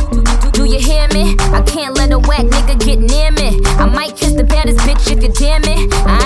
Do 0.57 0.65
you 0.65 0.81
hear 0.81 1.07
me? 1.09 1.37
I 1.53 1.61
can't 1.67 1.95
let 1.99 2.11
a 2.13 2.19
whack 2.19 2.47
nigga 2.47 2.81
get 2.81 2.99
near 2.99 3.31
me. 3.31 3.61
I 3.77 3.85
might 3.85 4.17
kiss 4.17 4.33
the 4.33 4.45
baddest 4.45 4.79
bitch 4.81 5.13
if 5.13 5.23
you 5.23 5.29
dare 5.29 5.61
me. 5.61 5.87
I 6.07 6.26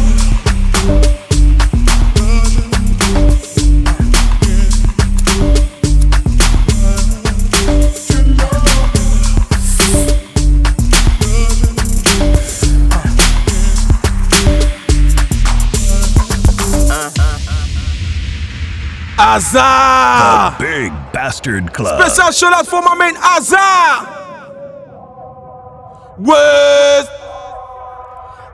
Azar! 19.33 20.57
The 20.59 20.63
Big 20.65 20.91
Bastard 21.13 21.71
Club. 21.71 22.01
Special 22.01 22.31
shout 22.33 22.51
out 22.51 22.67
for 22.67 22.81
my 22.81 22.95
man 22.95 23.15
Azar! 23.15 24.05
Where's 26.17 27.07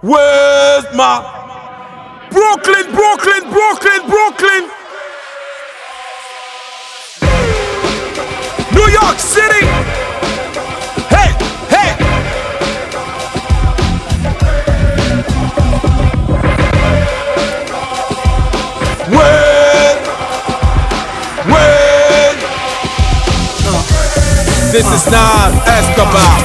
Where's 0.02 0.86
my 0.96 2.28
Brooklyn, 2.30 2.94
Brooklyn, 2.94 3.50
Brooklyn, 3.50 4.02
Brooklyn? 4.08 4.70
New 8.76 8.92
York 8.92 9.18
City! 9.18 9.97
This 24.78 24.86
is 24.94 25.06
Nas 25.10 25.56
Escobar. 25.66 26.38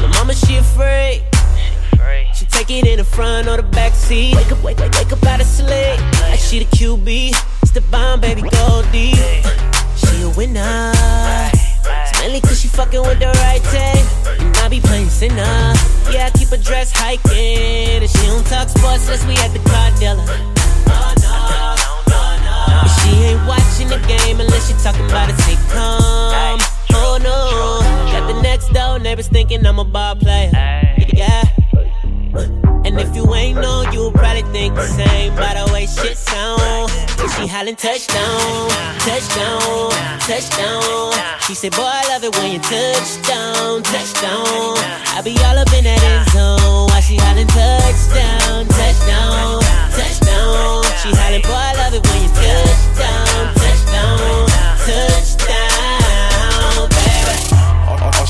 Your 0.00 0.08
mama, 0.10 0.34
she 0.34 0.56
afraid. 0.56 1.22
She 2.34 2.46
take 2.46 2.70
it 2.70 2.86
in 2.86 2.98
the 2.98 3.04
front 3.04 3.48
or 3.48 3.56
the 3.56 3.64
back 3.64 3.92
seat. 3.94 4.36
Wake 4.36 4.52
up, 4.52 4.62
wake, 4.62 4.78
wake, 4.78 4.92
wake 4.92 5.12
up 5.12 5.24
out 5.26 5.40
of 5.40 5.46
sleep. 5.46 5.98
She 6.38 6.60
the 6.60 6.66
QB. 6.76 7.34
It's 7.62 7.72
the 7.72 7.80
bomb, 7.90 8.20
baby, 8.20 8.42
go 8.42 8.82
deep. 8.92 9.16
She 9.96 10.22
a 10.22 10.30
winner. 10.36 10.92
It's 10.94 12.20
mainly 12.20 12.40
cause 12.40 12.60
she 12.60 12.68
fucking 12.68 13.02
with 13.02 13.18
the 13.18 13.26
right 13.42 13.62
team. 13.74 14.46
And 14.46 14.56
I 14.58 14.68
be 14.68 14.80
playing 14.80 15.08
sinner. 15.08 15.74
Yeah, 16.14 16.26
I 16.26 16.30
keep 16.38 16.48
her 16.48 16.56
dress 16.56 16.92
hiking. 16.94 18.02
And 18.02 18.10
she 18.10 18.26
don't 18.26 18.46
talk 18.46 18.68
sports 18.68 19.04
unless 19.10 19.26
we 19.26 19.34
at 19.42 19.50
the 19.50 19.62
car 19.68 19.90
dealer. 19.98 20.22
She 23.02 23.10
ain't 23.24 23.46
watching 23.48 23.88
the 23.88 23.98
game 24.06 24.38
unless 24.38 24.68
she 24.68 24.74
talking 24.74 25.06
about 25.06 25.28
a 25.28 25.32
sitcom. 25.42 26.77
Oh 26.92 27.18
no, 27.22 27.80
got 28.12 28.26
the 28.32 28.40
next 28.42 28.68
door 28.72 28.98
neighbors 28.98 29.28
thinking 29.28 29.64
I'm 29.66 29.78
a 29.78 29.84
ball 29.84 30.16
player. 30.16 30.50
Yeah. 31.12 31.44
And 32.84 32.98
if 32.98 33.14
you 33.14 33.34
ain't 33.34 33.60
know, 33.60 33.84
you'll 33.92 34.12
probably 34.12 34.42
think 34.52 34.74
the 34.74 34.86
same 34.86 35.34
by 35.36 35.54
the 35.54 35.70
way 35.72 35.86
shit 35.86 36.16
sound. 36.16 36.90
She 37.36 37.46
hollering 37.46 37.76
touchdown, 37.76 38.70
touchdown, 39.04 39.90
touchdown. 40.24 41.12
She 41.46 41.54
said, 41.54 41.72
boy, 41.72 41.84
I 41.84 42.08
love 42.08 42.24
it 42.24 42.34
when 42.36 42.52
you 42.52 42.58
touchdown, 42.58 43.82
touchdown. 43.82 44.74
I 45.14 45.20
be 45.22 45.36
all 45.44 45.58
up 45.58 45.70
in 45.76 45.84
that 45.84 46.02
end 46.02 46.30
zone 46.32 46.88
while 46.88 47.02
she 47.02 47.16
hollering 47.16 47.46
touchdown, 47.46 48.66
touchdown, 48.66 49.60
touchdown. 49.92 50.82
She 51.04 51.10
hollering, 51.12 51.42
boy, 51.44 51.52
I 51.52 51.74
love 51.76 51.94
it 51.94 52.02
when 52.08 52.18
you 52.24 52.30
touchdown, 52.32 53.54
touchdown, 53.54 54.48
touchdown, 54.82 55.67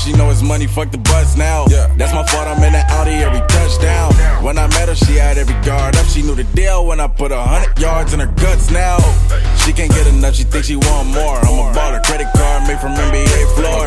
she 0.09 0.17
know 0.17 0.29
it's 0.29 0.41
money, 0.41 0.65
fuck 0.65 0.91
the 0.91 0.97
bus 0.97 1.37
now. 1.37 1.65
Yeah. 1.69 1.93
That's 1.97 2.13
my 2.13 2.25
fault, 2.25 2.47
I'm 2.47 2.63
in 2.63 2.73
that 2.73 2.89
Audi 2.91 3.11
every 3.11 3.41
touchdown. 3.47 4.13
When 4.43 4.57
I 4.57 4.67
met 4.67 4.89
her, 4.89 4.95
she 4.95 5.15
had 5.15 5.37
every 5.37 5.53
guard 5.65 5.95
up. 5.95 6.05
She 6.07 6.21
knew 6.21 6.35
the 6.35 6.45
deal 6.55 6.85
when 6.87 6.99
I 6.99 7.07
put 7.07 7.31
a 7.31 7.41
hundred 7.41 7.77
yards 7.79 8.13
in 8.13 8.19
her 8.19 8.33
guts 8.41 8.71
now. 8.71 8.97
She 9.63 9.71
can't 9.73 9.91
get 9.91 10.07
enough, 10.07 10.35
she 10.35 10.43
thinks 10.43 10.67
she 10.67 10.77
want 10.77 11.09
more. 11.09 11.37
I'm 11.37 11.59
a 11.59 11.77
baller, 11.77 12.03
credit 12.03 12.27
card 12.35 12.67
made 12.67 12.79
from 12.79 12.93
NBA 12.93 13.55
floor. 13.55 13.85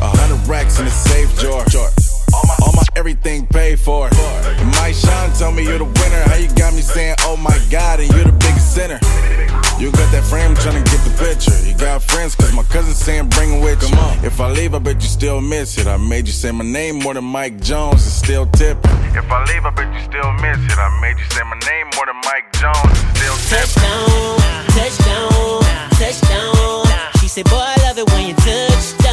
A 0.00 0.08
hundred 0.16 0.48
racks 0.48 0.78
in 0.78 0.86
the 0.86 0.90
safe 0.90 1.38
drawer. 1.38 1.64
All 2.62 2.72
my, 2.72 2.82
everything 2.96 3.46
paid 3.46 3.78
for. 3.80 4.10
Mike 4.80 4.94
Sean 4.94 5.32
told 5.32 5.54
me 5.56 5.64
you're 5.64 5.78
the 5.78 5.84
winner. 5.84 6.22
How 6.28 6.36
you 6.36 6.48
got 6.54 6.74
me 6.74 6.80
saying, 6.80 7.16
oh 7.20 7.36
my 7.36 7.58
god, 7.70 8.00
and 8.00 8.10
you're 8.12 8.24
the 8.24 8.32
biggest 8.32 8.74
sinner. 8.74 8.98
You 9.78 9.90
got 9.90 10.10
that 10.12 10.24
frame 10.24 10.54
trying 10.54 10.82
to 10.82 10.90
get 10.90 11.02
the 11.02 11.14
picture. 11.18 11.56
You 11.66 11.76
got 11.76 12.02
friends, 12.02 12.34
cause 12.34 12.52
my 12.54 12.62
cousin 12.64 12.94
saying 12.94 13.28
bring 13.30 13.50
them 13.50 13.60
with 13.60 13.82
you. 13.82 13.96
If 14.26 14.40
I 14.40 14.50
leave, 14.50 14.74
I 14.74 14.78
bet 14.78 14.96
you 14.96 15.08
still 15.08 15.40
miss 15.40 15.78
it. 15.78 15.86
I 15.86 15.96
made 15.96 16.26
you 16.26 16.32
say 16.32 16.52
my 16.52 16.64
name 16.64 17.00
more 17.00 17.14
than 17.14 17.24
Mike 17.24 17.60
Jones 17.60 18.02
and 18.04 18.12
still 18.12 18.46
tip. 18.46 18.78
If 19.12 19.30
I 19.30 19.44
leave, 19.50 19.64
I 19.66 19.70
bet 19.70 19.92
you 19.92 20.00
still 20.00 20.32
miss 20.34 20.58
it. 20.58 20.78
I 20.78 20.88
made 21.00 21.18
you 21.18 21.24
say 21.30 21.42
my 21.42 21.58
name 21.66 21.90
more 21.96 22.06
than 22.06 22.16
Mike 22.24 22.52
Jones 22.54 22.86
and 22.86 23.16
still 23.16 23.36
tip. 23.50 23.66
Touchdown, 23.66 24.38
touchdown, 24.78 25.62
touchdown. 25.98 26.84
She 27.20 27.28
said, 27.28 27.44
boy, 27.46 27.58
I 27.58 27.76
love 27.82 27.98
it 27.98 28.06
when 28.12 28.28
you 28.28 28.34
touchdown, 28.34 29.03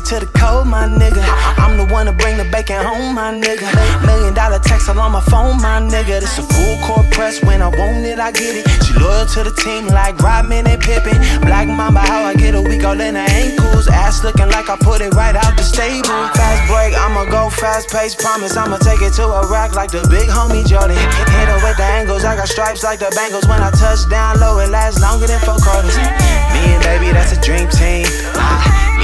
to 0.00 0.20
the 0.20 0.26
code, 0.38 0.66
my 0.66 0.86
nigga. 0.88 1.22
I'm 1.58 1.76
the 1.76 1.84
one 1.92 2.06
to 2.06 2.12
bring 2.12 2.36
the 2.36 2.44
bacon 2.44 2.82
home, 2.82 3.14
my 3.14 3.32
nigga. 3.32 3.68
Million 4.06 4.34
dollar 4.34 4.58
text 4.58 4.88
all 4.88 4.98
on 4.98 5.12
my 5.12 5.20
phone, 5.20 5.60
my 5.60 5.80
nigga. 5.80 6.20
This 6.20 6.38
a 6.38 6.42
full 6.42 6.76
court 6.86 7.10
press. 7.10 7.42
When 7.44 7.62
I 7.62 7.68
want 7.68 8.04
it, 8.06 8.18
I 8.18 8.32
get 8.32 8.56
it. 8.56 8.64
She 8.84 8.92
loyal 8.94 9.26
to 9.26 9.44
the 9.44 9.52
team 9.52 9.86
like 9.86 10.18
Rodman 10.18 10.66
and 10.66 10.80
Pippen. 10.80 11.16
Black 11.42 11.68
Mamba, 11.68 12.00
how 12.00 12.24
I 12.24 12.34
get 12.34 12.54
a 12.54 12.62
week 12.62 12.84
all 12.84 12.98
in 13.00 13.14
her 13.14 13.28
ankles. 13.28 13.88
Ass 13.88 14.24
looking 14.24 14.48
like 14.48 14.68
I 14.68 14.76
put 14.76 15.00
it 15.00 15.14
right 15.14 15.36
out 15.36 15.56
the 15.56 15.62
stable. 15.62 16.08
Fast 16.34 16.62
break, 16.70 16.94
I'ma 16.94 17.24
go 17.26 17.50
fast 17.50 17.90
pace. 17.90 18.14
Promise 18.14 18.56
I'ma 18.56 18.78
take 18.78 19.02
it 19.02 19.12
to 19.14 19.26
a 19.26 19.46
rack 19.50 19.74
like 19.74 19.90
the 19.90 20.06
big 20.08 20.28
homie 20.28 20.66
Jordan. 20.66 20.96
Hit 20.96 21.48
her 21.48 21.60
with 21.62 21.76
the 21.76 21.84
angles, 21.84 22.24
I 22.24 22.36
got 22.36 22.48
stripes 22.48 22.82
like 22.82 22.98
the 22.98 23.10
Bengals. 23.12 23.48
When 23.48 23.60
I 23.60 23.70
touch 23.70 24.08
down 24.08 24.40
low, 24.40 24.58
it 24.58 24.70
lasts 24.70 25.00
longer 25.00 25.26
than 25.26 25.40
four 25.40 25.58
quarters. 25.60 25.96
Me 25.96 26.72
and 26.72 26.82
baby, 26.82 27.12
that's 27.12 27.36
a 27.36 27.40
dream 27.40 27.68
team. 27.68 28.06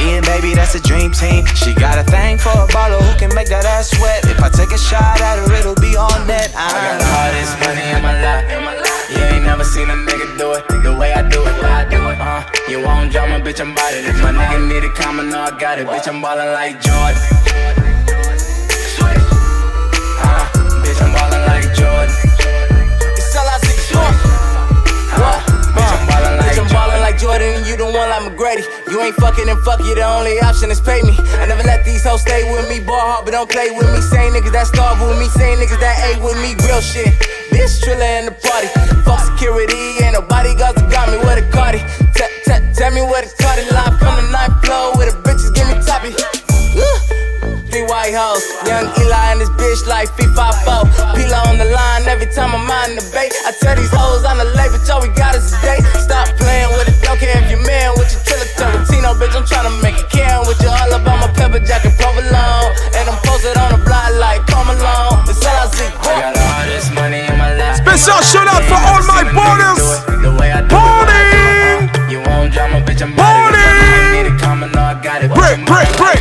Me 0.01 0.17
and 0.17 0.25
baby, 0.25 0.55
that's 0.57 0.75
a 0.75 0.81
dream 0.81 1.13
team. 1.13 1.45
She 1.53 1.75
got 1.75 2.01
a 2.01 2.05
thing 2.09 2.39
for 2.39 2.49
a 2.57 2.65
baller 2.73 2.97
who 3.05 3.13
can 3.21 3.29
make 3.35 3.49
that 3.53 3.69
ass 3.69 3.93
sweat. 3.93 4.25
If 4.25 4.41
I 4.41 4.49
take 4.49 4.73
a 4.73 4.81
shot 4.81 5.21
at 5.21 5.37
her, 5.37 5.53
it'll 5.53 5.77
be 5.77 5.93
on 5.93 6.27
net. 6.27 6.49
I 6.57 6.73
got 6.73 7.05
all 7.05 7.31
this 7.37 7.53
money 7.61 7.85
in 7.93 8.01
my 8.01 8.17
life. 8.17 8.49
You 9.13 9.21
ain't 9.29 9.45
never 9.45 9.63
seen 9.63 9.91
a 9.91 9.97
nigga 10.01 10.39
do 10.41 10.57
it 10.57 10.65
the 10.83 10.97
way 10.97 11.13
I 11.13 11.21
do 11.29 11.45
it. 11.45 11.53
Uh, 11.61 12.49
you 12.67 12.81
want 12.83 13.13
drama, 13.13 13.45
bitch, 13.45 13.61
I'm 13.61 13.75
bout 13.75 13.93
it. 13.93 14.09
If 14.09 14.17
my 14.23 14.33
nigga 14.33 14.73
need 14.73 14.85
a 14.89 14.93
comment, 14.95 15.29
no, 15.29 15.41
I 15.41 15.51
got 15.59 15.79
it. 15.79 15.87
Bitch, 15.87 16.09
I'm 16.09 16.23
ballin' 16.23 16.53
like 16.57 16.81
Jordan. 16.81 17.21
Uh, 20.17 20.49
bitch, 20.81 21.01
I'm 21.05 21.13
ballin' 21.13 21.45
like 21.45 21.69
Jordan. 21.77 22.15
It's 23.21 23.37
all 23.37 23.49
I 23.49 23.59
see. 23.65 24.30
Like 27.11 27.19
Jordan 27.19 27.67
you 27.67 27.77
the 27.77 27.85
one 27.85 28.07
like 28.07 28.23
McGrady. 28.23 28.63
You 28.91 29.03
ain't 29.03 29.17
fucking 29.17 29.49
and 29.49 29.59
fuck 29.61 29.81
you, 29.81 29.95
the 29.95 30.07
only 30.07 30.39
option 30.39 30.71
is 30.71 30.81
pay 30.81 31.03
me. 31.03 31.19
I 31.43 31.47
never 31.47 31.63
let 31.65 31.85
these 31.85 32.05
hoes 32.05 32.23
stay 32.23 32.47
with 32.53 32.69
me, 32.69 32.79
ball 32.79 33.01
hard, 33.01 33.25
but 33.25 33.33
don't 33.33 33.51
play 33.51 33.71
with 33.71 33.91
me. 33.91 34.01
Same 34.01 34.33
niggas 34.33 34.53
that 34.53 34.69
starve 34.69 35.01
with 35.03 35.19
me, 35.19 35.27
same 35.35 35.59
niggas 35.59 35.81
that 35.81 35.99
ate 36.07 36.23
with 36.23 36.39
me, 36.39 36.55
real 36.67 36.81
shit. 36.81 37.11
Bitch, 37.51 37.83
Trilla 37.83 38.21
in 38.21 38.27
the 38.27 38.35
party. 38.47 38.69
Fuck 39.03 39.27
security, 39.27 39.99
ain't 40.05 40.15
nobody 40.15 40.55
got 40.55 40.77
to 40.77 40.83
got 40.87 41.11
me 41.11 41.19
with 41.19 41.43
a 41.43 41.47
Cardi. 41.51 41.83
Tell 42.75 42.95
me 42.95 43.03
where 43.03 43.23
the 43.23 43.35
Cardi 43.43 43.67
live 43.75 43.99
from 43.99 44.15
the 44.17 44.31
ninth 44.31 44.65
floor, 44.65 44.95
where 44.95 45.11
the 45.11 45.19
bitches 45.27 45.53
give 45.53 45.67
me 45.67 45.75
toppy. 45.83 46.15
Three 47.71 47.87
white 47.87 48.11
hoes, 48.11 48.43
young 48.67 48.91
Eli 48.99 49.31
and 49.31 49.39
this 49.39 49.51
bitch 49.55 49.87
like 49.87 50.11
FIFA 50.19 50.51
4. 50.67 51.15
Pila 51.15 51.39
on 51.47 51.55
the 51.55 51.71
line 51.71 52.03
every 52.11 52.27
time 52.27 52.51
I'm 52.51 52.67
out 52.67 52.91
in 52.91 52.99
the 52.99 53.07
bay. 53.15 53.31
I 53.47 53.55
tell 53.63 53.79
these 53.79 53.95
hoes 53.95 54.27
on 54.27 54.43
the 54.43 54.49
late, 54.59 54.75
but 54.75 54.83
all 54.91 54.99
we 54.99 55.07
got 55.15 55.39
is 55.39 55.55
a 55.55 55.59
date. 55.63 55.87
Stop 56.03 56.27
playing 56.35 56.67
with 56.75 56.91
it, 56.91 56.99
don't 57.07 57.15
care 57.23 57.31
if 57.39 57.47
you're 57.47 57.63
man 57.63 57.95
with 57.95 58.11
your 58.11 58.23
triller 58.27 58.51
Tarantino, 58.59 59.15
bitch. 59.15 59.39
I'm 59.39 59.47
tryna 59.47 59.71
make 59.87 59.95
it 59.95 60.11
Karen 60.11 60.43
with 60.51 60.59
you 60.59 60.67
all 60.67 60.91
about 60.91 61.23
my 61.23 61.31
pepper 61.39 61.63
jacket, 61.63 61.95
provolone. 61.95 62.75
And 62.99 63.07
I'm 63.07 63.19
posted 63.23 63.55
on 63.55 63.71
the 63.71 63.81
block 63.87 64.19
like 64.19 64.43
Come 64.51 64.67
along. 64.75 65.31
It's 65.31 65.39
all 65.47 65.55
I 65.55 65.71
see. 65.71 65.87
I 65.87 66.27
got 66.27 66.35
all 66.35 66.67
this 66.67 66.91
money 66.91 67.23
in 67.23 67.39
my 67.39 67.55
life. 67.55 67.79
Special 67.87 68.19
shout 68.27 68.51
out 68.51 68.67
for 68.67 68.83
all 68.83 68.99
my 69.07 69.23
borders. 69.31 69.79
The 70.19 70.35
way 70.35 70.51
I 70.51 70.67
do 70.67 70.75
Boarding. 70.75 71.87
it. 71.87 72.11
You 72.11 72.19
want 72.27 72.51
drama, 72.51 72.83
bitch, 72.83 72.99
I'm 72.99 73.15
bout 73.15 73.55
it. 73.55 73.63
If 73.63 73.63
my 73.63 73.87
nigga 73.95 74.11
need 74.11 74.27
a 74.27 74.35
comment, 74.43 74.75
no, 74.75 74.83
I 74.91 74.99
got 74.99 75.23
it. 75.23 75.31
Break, 75.31 75.63
break, 75.71 75.87
break. 75.95 76.19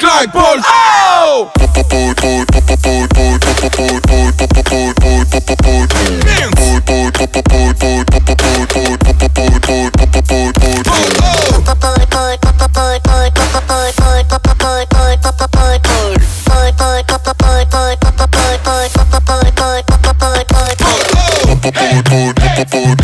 Black 0.00 0.26
like 0.26 0.32
Paul. 0.32 0.56
Oh! 0.66 1.52
Hey! 21.74 22.94
Hey! 22.96 23.03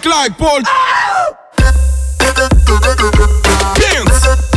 Black 0.00 0.06
like 0.06 0.38
Paul. 0.38 0.62
Ah! 0.64 1.36
Pins. 3.76 4.51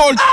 Paul. 0.00 0.29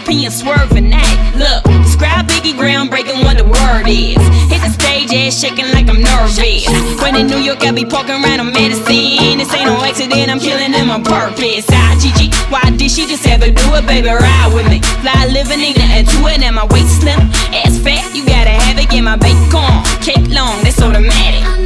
European 0.00 0.30
swerving 0.30 0.92
act. 0.94 1.36
Look, 1.36 1.62
describe 1.84 2.26
Biggie 2.26 2.56
groundbreaking 2.56 3.22
what 3.22 3.36
the 3.36 3.44
word 3.44 3.84
is. 3.86 4.16
Hit 4.48 4.62
the 4.64 4.72
stage, 4.72 5.12
ass 5.12 5.38
shaking 5.38 5.68
like 5.72 5.88
I'm 5.88 6.00
nervous. 6.00 6.64
When 7.02 7.16
in 7.16 7.26
New 7.26 7.36
York, 7.36 7.62
I 7.62 7.72
be 7.72 7.84
parking 7.84 8.16
around 8.16 8.40
on 8.40 8.52
medicine. 8.52 9.36
This 9.36 9.52
ain't 9.52 9.66
no 9.66 9.76
accident, 9.84 10.30
I'm 10.30 10.40
killing 10.40 10.72
them 10.72 10.90
on 10.90 11.04
purpose. 11.04 11.68
Gigi, 12.00 12.32
why 12.48 12.64
did 12.76 12.90
she 12.90 13.06
just 13.06 13.26
ever 13.26 13.50
do 13.50 13.66
it, 13.76 13.86
baby? 13.86 14.08
Ride 14.08 14.52
with 14.54 14.68
me. 14.70 14.80
Fly 15.04 15.26
living, 15.26 15.60
ain't 15.60 15.76
nothing 15.76 16.06
to 16.06 16.18
it, 16.32 16.40
and 16.40 16.56
my 16.56 16.64
waist 16.72 17.00
slim. 17.00 17.20
Ass 17.52 17.76
fat, 17.76 18.14
you 18.16 18.24
gotta 18.24 18.56
have 18.56 18.78
it, 18.78 18.88
get 18.88 19.02
my 19.02 19.16
bacon. 19.16 19.84
Cake 20.00 20.32
long, 20.32 20.62
that's 20.64 20.80
automatic. 20.80 21.59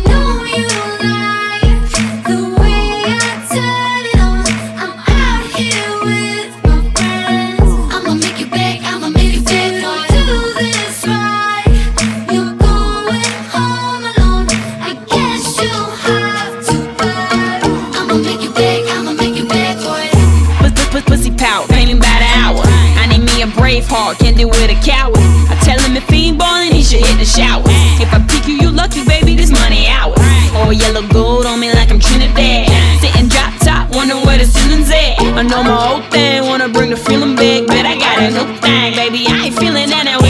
Heart, 23.94 24.18
can't 24.18 24.36
deal 24.36 24.50
with 24.50 24.70
a 24.70 24.78
coward. 24.82 25.22
I 25.46 25.54
tell 25.62 25.78
him 25.78 25.96
if 25.96 26.08
he 26.10 26.34
ain't 26.34 26.38
ballin', 26.38 26.74
he 26.74 26.82
should 26.82 26.98
hit 27.06 27.16
the 27.22 27.24
shower. 27.24 27.62
If 28.02 28.10
I 28.10 28.18
pick 28.26 28.50
you, 28.50 28.58
you 28.58 28.70
lucky, 28.74 29.06
baby, 29.06 29.36
this 29.38 29.50
money 29.54 29.86
ours. 29.86 30.18
All 30.58 30.72
yellow 30.72 31.06
gold 31.06 31.46
on 31.46 31.60
me 31.60 31.70
like 31.72 31.90
I'm 31.94 32.00
Trinidad. 32.00 32.66
Sitting 32.98 33.28
drop 33.30 33.54
top, 33.62 33.94
wonder 33.94 34.18
where 34.26 34.38
the 34.38 34.46
ceiling's 34.46 34.90
at. 34.90 35.22
I 35.38 35.42
know 35.42 35.62
my 35.62 35.78
old 35.88 36.04
thing, 36.10 36.42
wanna 36.42 36.68
bring 36.68 36.90
the 36.90 36.96
feeling 36.96 37.36
back, 37.36 37.66
but 37.70 37.86
I 37.86 37.94
got 37.94 38.18
a 38.18 38.30
new 38.34 38.46
thing, 38.58 38.94
baby. 38.98 39.26
I 39.30 39.46
ain't 39.46 39.54
feeling 39.54 39.88
that 39.90 40.04
now. 40.04 40.24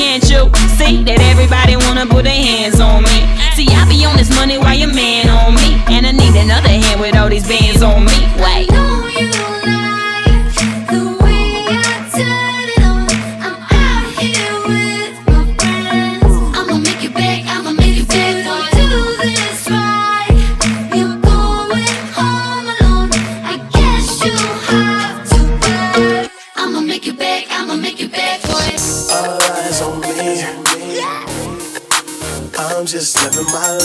Can't 0.00 0.22
you 0.30 0.48
see 0.78 1.02
that 1.04 1.20
everybody 1.20 1.76
wanna 1.76 2.06
put 2.06 2.24
their 2.24 2.32
hands 2.32 2.80
on 2.80 3.02
me? 3.02 3.18
See, 3.54 3.68
I 3.68 3.84
be 3.88 4.04
on 4.04 4.16
this 4.16 4.30
money 4.34 4.56
while 4.56 4.76
your 4.76 4.92
man 4.92 5.28
on 5.28 5.54
me, 5.54 5.76
and 5.92 6.06
I 6.06 6.12
need 6.12 6.34
another 6.34 6.68
hand 6.68 7.00
with 7.00 7.16
all 7.16 7.28
these 7.28 7.46
bands 7.46 7.82
on 7.82 8.04
me. 8.04 8.16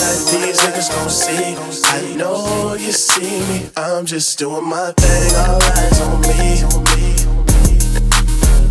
These 0.06 0.60
niggas 0.60 0.88
gon' 0.94 1.10
see. 1.10 1.56
I 1.84 2.14
know 2.14 2.74
you 2.74 2.92
see 2.92 3.40
me. 3.48 3.68
I'm 3.76 4.06
just 4.06 4.38
doing 4.38 4.68
my 4.68 4.92
thing. 4.92 5.34
All 5.34 5.60
eyes 5.60 6.00
on 6.00 6.20
me. 6.22 6.62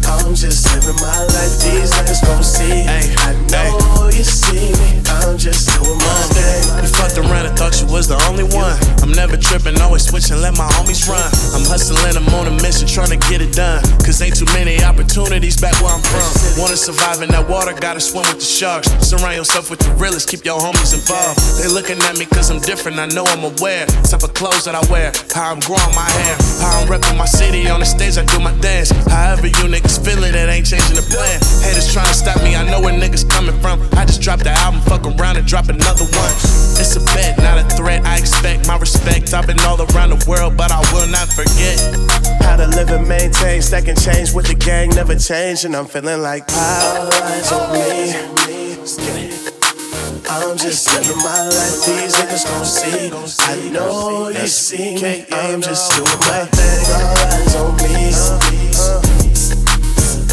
I'm 0.08 0.34
just 0.34 0.66
living 0.74 0.96
my 1.02 1.20
life. 1.36 1.60
These 1.60 1.92
niggas 1.92 2.26
gon' 2.26 2.42
see. 2.44 2.88
I 2.88 3.34
know 3.52 4.08
you 4.08 4.24
see 4.24 4.72
me. 4.80 5.02
I'm 5.08 5.38
just 5.38 5.76
doing 5.76 5.98
my 5.98 6.22
thing. 6.32 6.84
You 6.84 6.90
fucked 6.90 7.18
around 7.18 7.48
and 7.48 7.58
thought 7.58 7.82
you 7.82 7.88
was 7.88 8.08
the 8.08 8.16
only 8.30 8.46
one. 8.56 8.78
I'm 9.04 9.12
never 9.12 9.36
tripping, 9.56 9.80
always 9.82 10.04
switching, 10.04 10.38
let 10.42 10.58
my 10.58 10.68
homies 10.76 11.08
run. 11.08 11.24
I'm 11.56 11.64
hustling, 11.64 12.16
I'm 12.18 12.28
on 12.36 12.48
a 12.48 12.56
mission, 12.60 12.88
trying 12.88 13.12
to 13.16 13.20
get 13.32 13.40
it 13.40 13.56
done. 13.56 13.82
Cause 14.04 14.22
ain't 14.22 14.36
too 14.36 14.46
many 14.52 14.84
opportunities 14.84 15.56
back 15.56 15.76
where 15.80 15.96
I'm 15.96 16.04
from. 16.04 16.60
Wanna 16.60 16.76
survive 16.76 17.22
in 17.22 17.30
that 17.32 17.48
water, 17.48 17.72
gotta 17.74 18.00
swim 18.00 18.28
with 18.28 18.44
the 18.44 18.46
sharks. 18.46 18.92
Surround 19.00 19.36
yourself 19.36 19.70
with 19.70 19.80
the 19.80 19.92
realest, 19.96 20.28
keep 20.28 20.44
your 20.44 20.60
homies 20.60 20.94
involved. 20.94 21.40
They 21.60 21.70
looking 21.72 22.00
at 22.04 22.18
me 22.18 22.26
cause 22.26 22.52
I'm 22.52 22.60
different, 22.60 23.00
I 23.00 23.08
know 23.08 23.24
I'm 23.28 23.44
aware. 23.44 23.86
Type 24.04 24.24
of 24.24 24.34
clothes 24.34 24.66
that 24.66 24.76
I 24.76 24.84
wear, 24.92 25.16
how 25.32 25.52
I'm 25.56 25.62
growing 25.64 25.96
my 25.96 26.10
hair, 26.20 26.36
how 26.60 26.84
I'm 26.84 26.88
repping 26.92 27.18
my 27.18 27.30
city 27.30 27.70
on 27.70 27.80
the 27.80 27.88
stage, 27.88 28.18
I 28.18 28.26
do 28.26 28.40
my 28.40 28.54
dance. 28.60 28.92
However 29.08 29.48
you 29.48 29.66
niggas 29.72 30.04
feel 30.04 30.24
it, 30.24 30.36
ain't 30.36 30.68
changing 30.68 31.00
the 31.00 31.06
plan. 31.08 31.40
Haters 31.64 31.92
trying 31.94 32.12
to 32.12 32.18
stop 32.18 32.44
me, 32.44 32.56
I 32.56 32.68
know 32.68 32.82
where 32.82 32.94
niggas 32.94 33.24
coming 33.30 33.56
from. 33.62 33.80
I 33.96 34.04
just 34.04 34.22
dropped 34.22 34.44
the 34.44 34.52
album, 34.52 34.82
fuck 34.82 35.08
around 35.08 35.38
and 35.38 35.48
drop 35.48 35.70
another 35.70 36.04
one. 36.04 36.34
It's 36.76 36.96
a 36.98 37.04
bet, 37.16 37.38
not 37.40 37.58
a 37.58 37.64
threat. 37.76 38.04
I 38.04 38.18
expect 38.18 38.68
my 38.68 38.78
respect. 38.78 39.34
I've 39.46 39.56
been 39.56 39.64
all 39.66 39.78
around 39.78 40.10
the 40.10 40.26
world, 40.28 40.58
but 40.58 40.72
I 40.72 40.82
will 40.92 41.06
not 41.06 41.30
forget. 41.30 41.78
How 42.42 42.58
to 42.58 42.66
live 42.66 42.90
and 42.90 43.08
maintain, 43.08 43.62
second 43.62 44.02
change 44.02 44.34
with 44.34 44.48
the 44.48 44.56
gang, 44.56 44.90
never 44.90 45.14
change, 45.14 45.66
and 45.66 45.76
I'm 45.76 45.86
feeling 45.86 46.24
like 46.24 46.48
power 46.48 47.06
eyes 47.14 47.52
on 47.52 47.72
me. 47.78 48.18
I'm 50.26 50.58
just 50.58 50.90
living 50.90 51.22
my 51.22 51.46
life, 51.46 51.86
these 51.86 52.16
niggas 52.18 52.42
gon' 52.50 52.66
see. 52.66 53.14
I 53.46 53.70
know 53.70 54.30
you 54.30 54.48
see 54.48 54.96
me, 54.98 55.28
I'm 55.30 55.62
just 55.62 55.94
doing 55.94 56.10
my 56.26 56.50
thing. 56.50 56.90
All 56.90 57.14
eyes 57.30 57.54
on 57.54 57.78
me. 57.86 58.18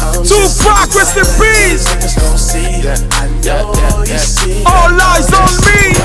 I'm 0.01 0.25
just 0.25 0.57
Tupac, 0.57 0.89
rest 0.97 1.21
in 1.21 1.29
peace. 1.37 1.85
Niggas 1.85 2.17
gon' 2.17 2.37
see. 2.41 2.81
I 3.13 3.29
know 3.45 3.77
you 4.09 4.17
see. 4.17 4.65
All 4.65 4.89
eyes 4.89 5.29
on 5.37 5.53
me. 5.69 6.01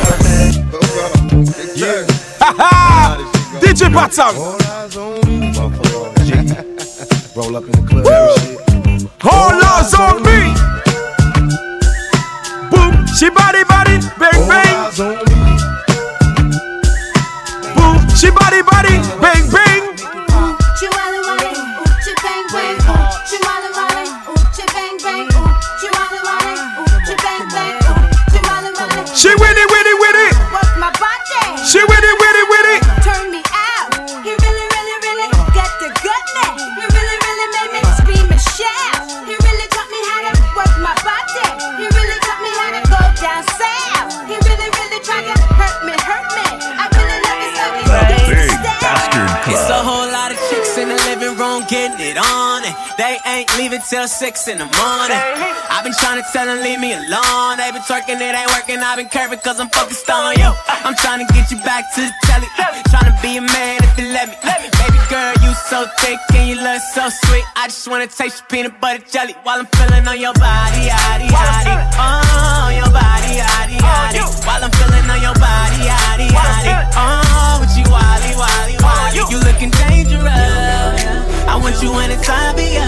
Yeah. 1.75 2.18
DJ 3.61 3.93
Batam. 3.93 4.35
Roll 7.37 7.57
up 7.57 7.65
in 7.65 7.71
the 7.71 7.83
club 7.87 8.05
shit. 8.41 8.59
All 9.25 9.65
eyes 9.65 9.95
on 9.95 10.23
me. 10.23 10.39
Boom, 12.71 13.07
she 13.07 13.29
body 13.29 13.65
body, 13.65 13.99
bang 14.19 14.49
bang. 14.49 14.75
Boom, 17.77 18.09
she 18.17 18.31
body 18.31 18.63
body, 18.63 18.97
bang 19.21 19.51
bang. 19.51 19.68
Room 51.39 51.63
getting 51.71 52.03
it 52.03 52.19
on, 52.19 52.67
and 52.67 52.75
they 52.99 53.17
ain't 53.25 53.49
leaving 53.57 53.81
till 53.89 54.09
six 54.11 54.49
in 54.49 54.59
the 54.59 54.67
morning. 54.67 55.23
I've 55.71 55.87
been 55.87 55.95
trying 55.95 56.19
to 56.19 56.27
tell 56.35 56.45
them 56.45 56.59
leave 56.67 56.83
me 56.83 56.93
alone. 56.93 57.57
They 57.57 57.71
been 57.71 57.87
twerking, 57.87 58.19
it 58.19 58.35
ain't 58.35 58.51
working. 58.51 58.83
I've 58.83 58.99
been 58.99 59.09
curving 59.09 59.39
cause 59.39 59.61
I'm 59.63 59.71
focused 59.71 60.11
on 60.11 60.35
you. 60.37 60.51
I'm 60.83 60.99
trying 60.99 61.25
to 61.25 61.29
get 61.33 61.51
you 61.51 61.59
back 61.63 61.87
to 61.95 62.01
the 62.03 62.15
telly. 62.27 62.51
Trying 62.91 63.15
to 63.15 63.17
be 63.23 63.39
a 63.39 63.43
man 63.43 63.79
if 63.87 63.95
you 63.97 64.11
let 64.11 64.29
me. 64.29 64.37
Baby 64.43 64.99
girl, 65.07 65.33
you 65.47 65.55
so 65.71 65.87
thick 66.03 66.19
and 66.35 66.51
you 66.51 66.57
look 66.59 66.83
so 66.93 67.09
sweet. 67.09 67.47
I 67.55 67.71
just 67.71 67.87
wanna 67.87 68.09
taste 68.11 68.43
your 68.43 68.49
peanut 68.51 68.81
butter 68.81 69.05
jelly 69.07 69.35
while 69.47 69.63
I'm 69.63 69.71
feeling 69.79 70.07
on 70.11 70.19
your 70.19 70.35
body, 70.35 70.91
yaddy, 70.91 71.31
yaddy. 71.31 71.75
Oh, 72.03 72.69
your 72.75 72.91
body, 72.91 73.39
yaddy, 73.39 73.79
yaddy. 73.79 74.21
While 74.43 74.65
I'm 74.65 74.75
feeling 74.75 75.07
on 75.07 75.23
your 75.23 75.39
body, 75.39 75.79
yaddy, 75.87 76.29
yaddy. 76.35 76.75
Oh 76.99 77.28
wally, 77.91 78.33
wally, 78.37 78.77
wally. 78.81 79.17
You 79.33 79.39
looking 79.41 79.71
dangerous. 79.89 80.29
I 81.49 81.57
want 81.61 81.81
you 81.83 81.91
in 82.01 82.11
it's 82.13 82.29
obvious. 82.29 82.87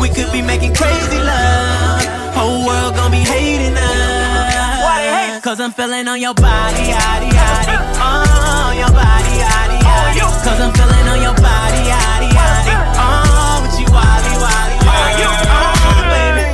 We 0.00 0.08
could 0.08 0.30
be 0.32 0.42
making 0.42 0.74
crazy 0.74 1.18
love. 1.18 2.02
Whole 2.34 2.64
world 2.66 2.94
gonna 2.96 3.10
be 3.10 3.22
hating 3.22 3.76
us. 3.76 4.80
Why 4.84 4.96
they 5.02 5.34
hate? 5.34 5.42
Cause 5.42 5.60
I'm 5.60 5.72
feeling 5.72 6.08
on 6.08 6.20
your 6.20 6.34
body, 6.34 6.84
yaddy, 6.94 7.30
yaddy. 7.30 7.76
Oh, 8.00 8.72
your 8.72 8.88
body, 8.96 9.34
yaddy, 9.44 9.78
oh, 9.82 10.14
yaddy. 10.16 10.44
Cause 10.46 10.60
I'm 10.60 10.72
feeling 10.72 11.06
on 11.12 11.20
your 11.20 11.36
body, 11.36 11.82
yaddy, 11.90 12.30
yaddy. 12.32 12.74
Oh, 12.96 13.60
with 13.60 13.76
you, 13.80 13.88
wally, 13.92 14.34
wally, 14.40 14.76
wally. 14.88 15.24
Oh, 15.26 16.00
baby. 16.08 16.46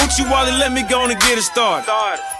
Oochie 0.00 0.24
Wally, 0.30 0.52
let 0.52 0.72
me 0.72 0.82
go 0.88 1.04
and 1.04 1.18
get 1.20 1.36
it 1.38 1.42
started. 1.42 1.86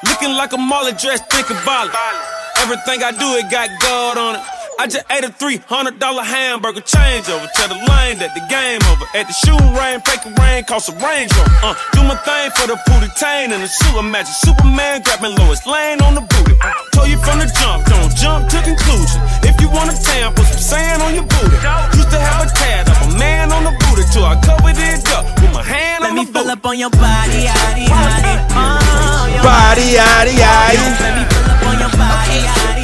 Looking 0.09 0.33
like 0.33 0.53
a 0.53 0.59
molly 0.59 0.93
dressed, 0.93 1.29
think 1.29 1.51
about 1.51 1.89
it. 1.89 2.36
Everything 2.63 3.03
I 3.03 3.13
do, 3.13 3.29
it 3.37 3.51
got 3.51 3.69
gold 3.81 4.19
on 4.19 4.37
it. 4.37 4.43
I 4.79 4.85
just 4.85 5.09
ate 5.09 5.25
a 5.25 5.33
$300 5.33 5.97
hamburger 5.97 6.85
changeover. 6.85 7.49
Tell 7.57 7.69
the 7.73 7.81
lane 7.89 8.21
that 8.21 8.37
the 8.37 8.45
game 8.53 8.77
over. 8.93 9.09
At 9.17 9.25
the 9.25 9.33
shooting 9.33 9.73
range, 9.73 10.05
break 10.05 10.21
a 10.29 10.33
rain, 10.37 10.69
cost 10.69 10.93
a 10.93 10.95
Range 11.01 11.33
Rover. 11.33 11.73
Uh, 11.73 11.75
do 11.97 12.05
my 12.05 12.17
thing 12.29 12.53
for 12.53 12.69
the 12.69 12.77
booty 12.85 13.09
tain 13.17 13.57
and 13.57 13.65
the 13.65 13.71
suit. 13.73 13.97
Imagine 13.97 14.37
Superman 14.37 15.01
grabbing 15.01 15.33
Lois 15.41 15.65
Lane 15.65 16.05
on 16.05 16.13
the 16.13 16.21
booty. 16.21 16.53
Told 16.93 17.09
you 17.09 17.17
from 17.25 17.41
the 17.41 17.49
jump, 17.57 17.89
don't 17.89 18.13
jump 18.21 18.53
to 18.53 18.61
conclusion. 18.61 19.21
If 19.49 19.57
you 19.65 19.73
want 19.73 19.89
a 19.89 19.97
tan, 19.97 20.37
put 20.37 20.45
some 20.45 20.61
sand 20.61 21.01
on 21.01 21.17
your 21.17 21.25
booty. 21.25 21.57
Used 21.97 22.13
to 22.13 22.21
have 22.21 22.45
a 22.45 22.49
tad 22.53 22.85
of 22.93 23.01
a 23.09 23.09
man 23.17 23.49
on 23.57 23.65
the 23.65 23.73
booty 23.81 24.05
till 24.13 24.29
I 24.29 24.37
covered 24.45 24.77
it 24.77 25.09
up 25.17 25.25
with 25.41 25.57
my 25.57 25.65
hand 25.65 26.05
Let 26.05 26.13
on 26.13 26.21
me 26.21 26.29
the 26.29 26.33
fill 26.37 26.53
up 26.53 26.61
on 26.69 26.77
your 26.77 26.93
body, 26.93 27.49
yaddy, 27.49 27.89
yaddy. 27.89 28.35
Oh, 28.53 29.25
your 29.33 29.41
Body, 29.41 29.97
yaddy, 29.97 30.37
yaddy. 30.37 31.26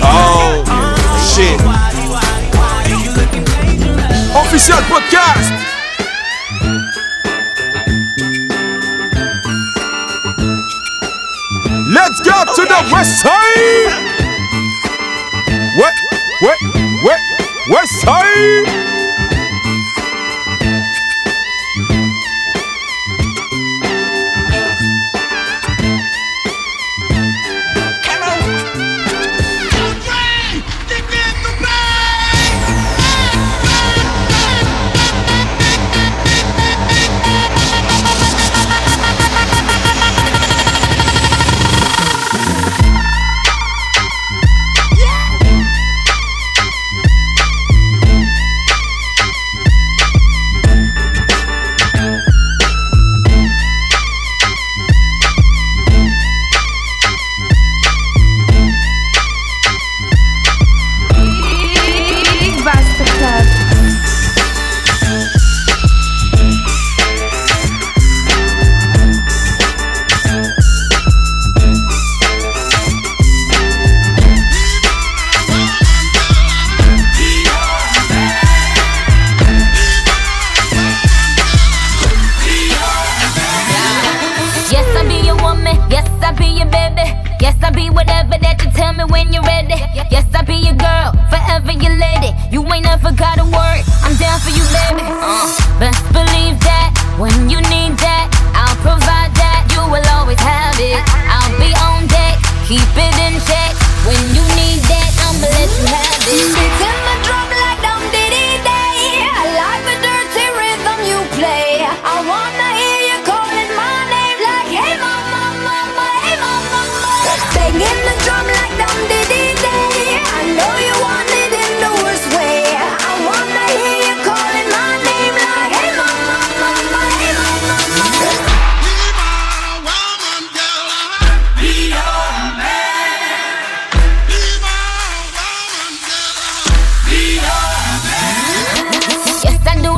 Oh, 0.05 0.65
shit. 1.33 1.61
Official 4.35 4.81
podcast. 4.91 5.51
Let's 11.95 12.21
go 12.21 12.45
to 12.45 12.63
the 12.63 12.89
west 12.93 13.21
side. 13.23 14.13
What, 15.77 15.95
what, 16.41 16.59
what, 17.05 17.21
west 17.71 17.93
side. 18.03 18.92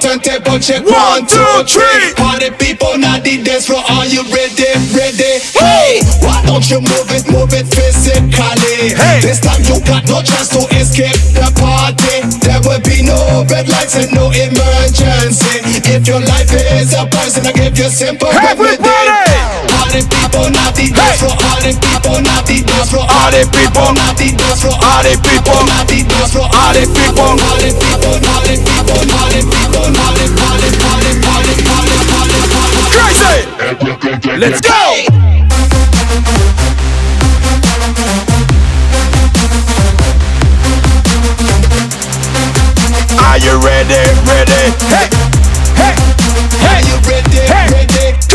Come 0.00 0.06
follow 0.08 0.16
me, 0.16 0.28
turntable 0.28 0.58
check. 0.58 0.84
One, 0.84 1.26
two, 1.26 1.64
three. 1.64 2.14
Party 2.16 2.50
people, 2.50 2.98
now 2.98 3.18
the 3.18 3.42
dance 3.42 3.66
floor. 3.66 3.82
Are 3.90 4.06
you 4.06 4.22
ready? 4.32 4.72
Ready? 4.94 5.40
Hey, 5.56 6.00
why 6.20 6.42
don't 6.44 6.68
you 6.70 6.80
move 6.80 7.10
it, 7.10 7.28
move 7.30 7.52
it 7.52 7.66
physically? 7.66 8.94
Hey. 8.94 9.20
This 9.20 9.40
time 9.40 9.62
you 9.64 9.80
got 9.84 10.04
no 10.06 10.22
chance 10.22 10.48
to 10.50 10.60
escape 10.76 11.16
the 11.34 11.50
party. 11.56 12.05
Be 12.96 13.02
no 13.04 13.44
red 13.52 13.68
lights 13.68 13.92
and 13.92 14.08
no 14.16 14.32
emergency. 14.32 15.60
If 15.84 16.08
your 16.08 16.16
life 16.16 16.48
is 16.48 16.96
a 16.96 17.04
person, 17.04 17.44
I 17.44 17.52
give 17.52 17.76
you 17.76 17.92
simple 17.92 18.32
remedy. 18.32 18.72
Everybody. 18.72 19.36
Party 19.68 20.00
people, 20.08 20.48
now 20.48 20.72
the 20.72 20.88
dance 20.96 21.20
floor. 21.20 21.36
All 21.36 21.60
the 21.60 21.76
people, 21.76 22.24
now 22.24 22.40
the 22.40 22.56
dance 22.64 22.88
floor. 22.88 23.04
All 23.04 23.28
the 23.28 23.44
people. 23.52 23.92
now 23.92 24.16
the 24.16 24.32
dance 24.32 24.64
floor. 24.64 24.80
All 24.80 25.04
the 25.04 25.12
people. 25.12 25.60
now 25.68 25.84
the 25.84 26.08
dance 26.08 26.32
floor. 26.32 26.48
All 26.48 26.72
the 26.72 26.88
people. 26.88 27.36
All 27.36 27.60
the 27.60 27.68
people, 27.76 28.16
all 28.16 28.40
the 28.48 28.56
people, 28.56 28.88
all 28.88 29.28
the 29.28 29.44
people, 29.44 29.44
all 29.44 29.44
the, 29.44 29.44
people. 29.44 29.92
all 29.92 30.16
the, 30.16 30.24
all 30.24 30.56
the, 30.56 30.72
all 30.80 30.96
the, 30.96 31.12
all 31.20 31.44
the, 31.44 31.60
all 31.68 32.24
the, 32.32 32.48
all 32.48 32.72
the. 32.72 32.80
Crazy. 32.96 34.40
Let's 34.40 34.64
go. 34.64 35.35
Are 43.36 43.38
you 43.38 43.60
ready? 43.60 43.92
Ready? 44.24 44.72
Hey, 44.88 45.10
hey, 45.76 45.94
hey. 46.56 46.72
Are 46.72 46.84
you 46.88 46.96
ready? 47.06 47.36
Hey. 47.36 47.68
Ready? 47.70 48.25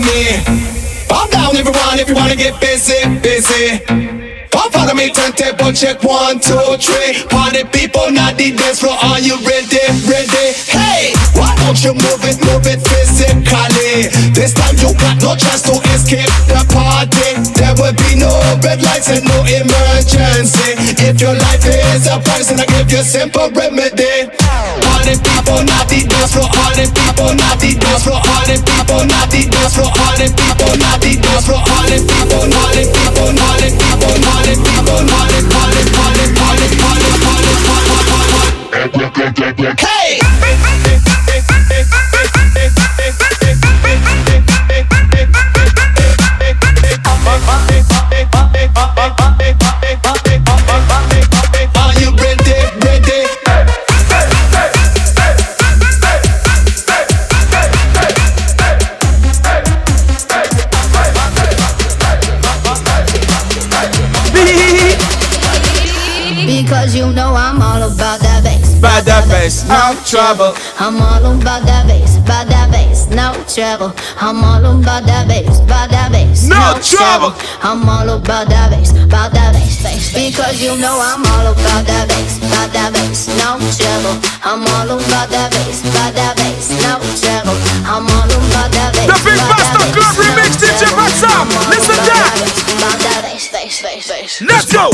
Sesame. 0.00 1.06
Calm 1.08 1.28
down, 1.30 1.56
everyone, 1.56 1.98
if 1.98 2.08
you 2.08 2.14
wanna 2.14 2.36
get 2.36 2.60
busy, 2.60 2.96
busy. 3.20 3.80
Come 4.50 4.70
follow 4.70 4.94
me, 4.94 5.10
turntable 5.10 5.72
check 5.72 6.02
one, 6.02 6.38
two, 6.38 6.76
three. 6.76 7.24
Party 7.28 7.64
people, 7.64 8.10
not 8.10 8.36
the 8.36 8.52
dance 8.52 8.80
floor. 8.80 8.96
Are 9.02 9.18
you 9.18 9.36
ready? 9.48 9.80
Ready? 10.08 10.46
Hey, 10.68 11.12
why 11.32 11.56
don't 11.64 11.80
you 11.82 11.94
move 11.94 12.20
it, 12.24 12.36
move 12.44 12.66
it 12.68 12.80
physically? 12.84 14.12
This 14.32 14.52
time 14.52 14.76
you 14.76 14.92
got 15.00 15.16
no 15.24 15.36
chance 15.36 15.62
to 15.62 15.76
escape 15.96 16.28
the 16.48 16.60
party. 16.68 17.40
There 17.56 17.74
will 17.80 17.96
be 17.96 18.20
no 18.20 18.32
red 18.60 18.82
lights 18.82 19.08
and 19.08 19.24
no 19.24 19.40
emergency. 19.44 20.76
If 21.00 21.20
your 21.20 21.34
life 21.34 21.64
is 21.64 22.06
a 22.08 22.20
person, 22.20 22.60
I 22.60 22.66
give 22.66 22.92
you 22.92 23.02
simple 23.02 23.48
remedy. 23.56 24.28
All 25.02 25.08
the 25.10 25.18
people, 25.18 25.58
not 25.66 25.88
the 25.90 26.06
dance 26.06 26.30
floor. 26.30 26.46
All 26.46 26.70
the 26.78 26.86
people, 26.86 27.34
not 27.34 27.58
the 27.58 27.74
dance 27.74 28.06
floor. 28.06 28.22
All 28.22 28.46
the 28.46 28.54
people, 28.62 29.02
not 29.02 29.26
the 29.34 29.50
dance 29.50 29.74
floor. 29.74 29.90
All 29.90 30.14
the 30.14 30.30
people, 30.30 30.78
not 30.78 31.02
the 31.02 31.18
dance 31.18 31.42
floor. 31.42 31.58
All 31.58 31.90
the 31.90 31.98
people, 32.06 32.46
all 32.46 32.70
the 32.70 32.86
people, 32.86 33.34
all 33.34 33.58
the 33.58 33.66
people, 33.74 34.14
all 34.22 34.46
the 34.46 34.54
people, 34.62 35.02
all 35.02 35.26
the, 35.26 35.42
all 35.42 35.74
the, 35.74 35.82
all 35.90 36.14
the, 36.14 36.30
all 36.30 36.54
the, 36.54 36.70
all 36.78 36.94
the, 36.94 37.10
all 37.18 37.34
the, 37.34 37.66
all 37.66 37.82
the, 37.82 38.06
all 38.14 38.30
the, 39.58 39.74
Hey! 39.82 40.61
Because 66.72 66.96
you 66.96 67.12
know 67.12 67.36
I'm 67.36 67.60
all 67.60 67.84
about 67.84 68.24
that 68.24 68.40
bass. 68.40 68.80
Bad 68.80 69.04
that 69.04 69.28
face, 69.28 69.60
no 69.68 69.92
trouble. 70.08 70.56
I'm 70.80 70.96
all 71.04 71.20
about 71.20 71.68
that 71.68 71.84
bass, 71.84 72.16
about 72.16 72.48
that 72.48 72.72
bass, 72.72 73.12
no 73.12 73.36
trouble. 73.44 73.92
I'm 74.16 74.40
all 74.40 74.64
about 74.64 75.04
that 75.04 75.28
bass, 75.28 75.60
about 75.60 75.92
that 75.92 76.08
bass, 76.08 76.48
No 76.48 76.80
trouble. 76.80 77.36
I'm 77.60 77.84
all 77.84 78.08
about 78.16 78.48
that 78.48 78.72
bass, 78.72 78.88
about 78.96 79.36
that 79.36 79.52
bass, 79.52 79.84
bass. 79.84 80.16
Because 80.16 80.64
you 80.64 80.72
know 80.80 80.96
I'm 80.96 81.20
all 81.36 81.52
about 81.52 81.84
that 81.84 82.08
bass, 82.08 82.40
about 82.40 82.72
that 82.72 82.88
bass, 82.96 83.28
no 83.36 83.60
trouble. 83.76 84.16
I'm 84.40 84.64
all 84.64 84.96
about 84.96 85.28
that 85.28 85.52
bass, 85.52 85.84
about 85.84 86.16
that 86.16 86.40
bass, 86.40 86.72
no 86.80 86.96
trouble. 87.20 87.52
I'm 87.84 88.08
all 88.08 88.32
about 88.32 88.72
that 88.72 88.96
bass. 88.96 89.12
The 89.12 89.16
Big 89.20 89.36
about 89.36 89.60
bass, 89.76 89.92
Club 89.92 90.14
remix, 90.16 90.56
DJ. 90.56 90.88
Maxam. 90.96 91.52
Listen 91.68 92.00
about 92.00 92.16
that. 92.16 92.32
bass, 92.40 92.64
About 92.80 92.96
bass, 93.28 93.44
bass, 93.52 93.76
bass, 93.84 94.08
bass. 94.08 94.40
Let's 94.40 94.72
go 94.72 94.88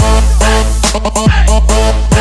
oh, 1.50 1.64
oh. 1.70 2.17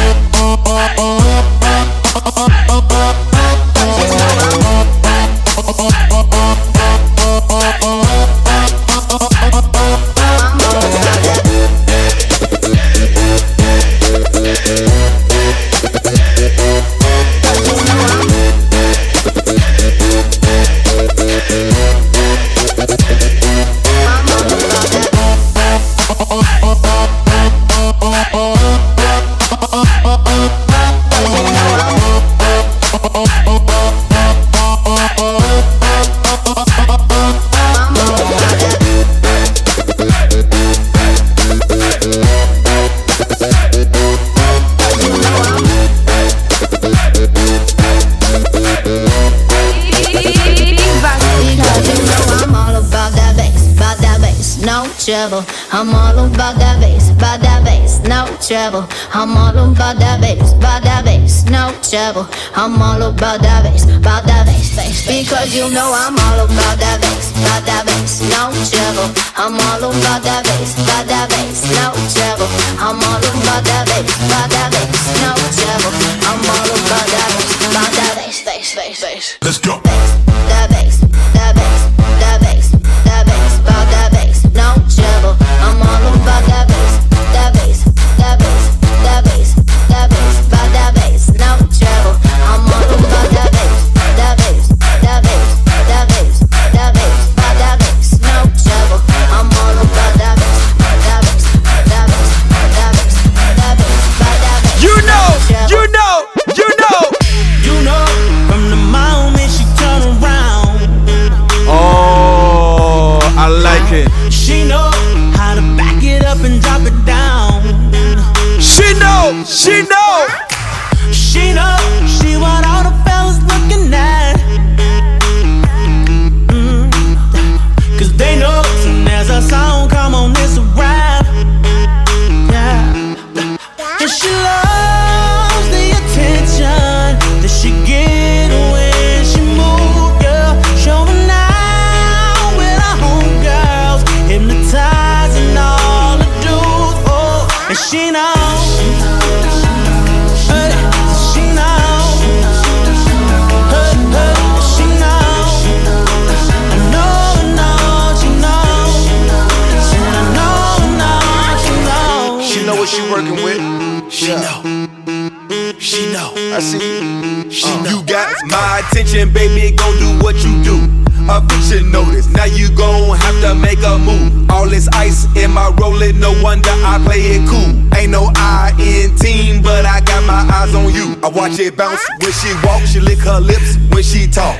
Trouble. 58.82 58.96
I'm 59.14 59.38
all 59.38 59.72
about 59.72 59.98
that 59.98 60.22
bass, 60.22 60.54
about 60.54 60.84
that 60.84 61.06
bass, 61.06 61.46
no 61.46 61.74
trouble. 61.82 62.28
I'm 62.56 62.82
all 62.82 63.02
about 63.02 63.42
that 63.42 63.64
bass, 63.64 63.84
about 63.86 64.26
that 64.26 64.46
bass, 64.46 64.76
bass. 64.76 65.08
Because 65.08 65.56
you 65.56 65.70
know 65.72 65.90
I'm 65.94 66.18
all 66.18 66.46
about 66.46 66.78
that 66.78 67.02
bass, 67.02 67.32
about 67.32 67.66
that 67.66 67.86
bass, 67.86 68.22
no 68.30 68.52
trouble. 68.70 69.10
I'm 69.38 69.56
all 69.70 69.90
about 69.90 70.22
that 70.24 70.44
bass, 70.46 70.74
about 70.78 71.06
that 71.08 71.17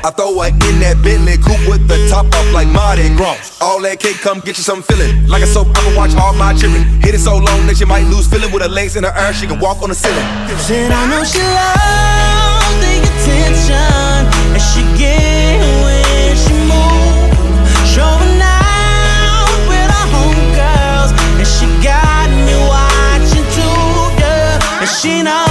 I 0.04 0.12
throw 0.12 0.40
her 0.40 0.50
in 0.50 0.80
that 0.80 1.02
Bentley 1.04 1.38
coupe 1.38 1.64
with 1.68 1.88
the 1.88 1.98
top 2.10 2.26
off 2.34 2.54
like 2.54 2.68
Mardi 2.68 3.10
Gras. 3.16 3.58
All 3.62 3.82
that 3.82 4.00
cake, 4.00 4.18
come 4.22 4.40
get 4.40 4.58
you 4.58 4.64
some 4.64 4.82
feeling. 4.84 5.28
Like 5.28 5.44
a 5.44 5.48
soap, 5.48 5.68
I 5.76 5.82
can 5.82 5.96
watch 5.96 6.16
all 6.16 6.34
my 6.34 6.54
children. 6.54 6.84
Hit 7.02 7.16
it 7.16 7.20
so 7.20 7.38
long 7.38 7.66
that 7.68 7.78
she 7.78 7.86
might 7.86 8.06
lose 8.08 8.28
feeling 8.28 8.52
with 8.52 8.62
her 8.62 8.70
legs 8.70 8.96
in 8.96 9.04
her 9.04 9.14
iron. 9.14 9.34
She 9.34 9.48
can 9.48 9.60
walk 9.60 9.82
on 9.82 9.90
the 9.90 9.96
ceiling. 9.96 10.26
Said 10.68 10.92
I 10.92 11.08
know 11.10 11.24
she 11.24 11.42
loves 11.42 12.76
the 12.84 12.94
attention 13.02 14.20
that 14.54 14.64
she 14.64 14.82
get 15.00 15.60
when 15.84 16.36
she 16.36 16.56
moves. 16.70 17.48
showing 17.94 18.42
out 18.42 19.50
with 19.68 19.90
her 19.90 20.08
homegirls, 20.14 21.12
and 21.42 21.48
she 21.48 21.66
got 21.82 22.30
me 22.46 22.54
watching 22.70 23.48
too, 23.56 24.22
yeah, 24.22 24.82
and 24.82 24.90
she 24.90 25.24
knows. 25.24 25.47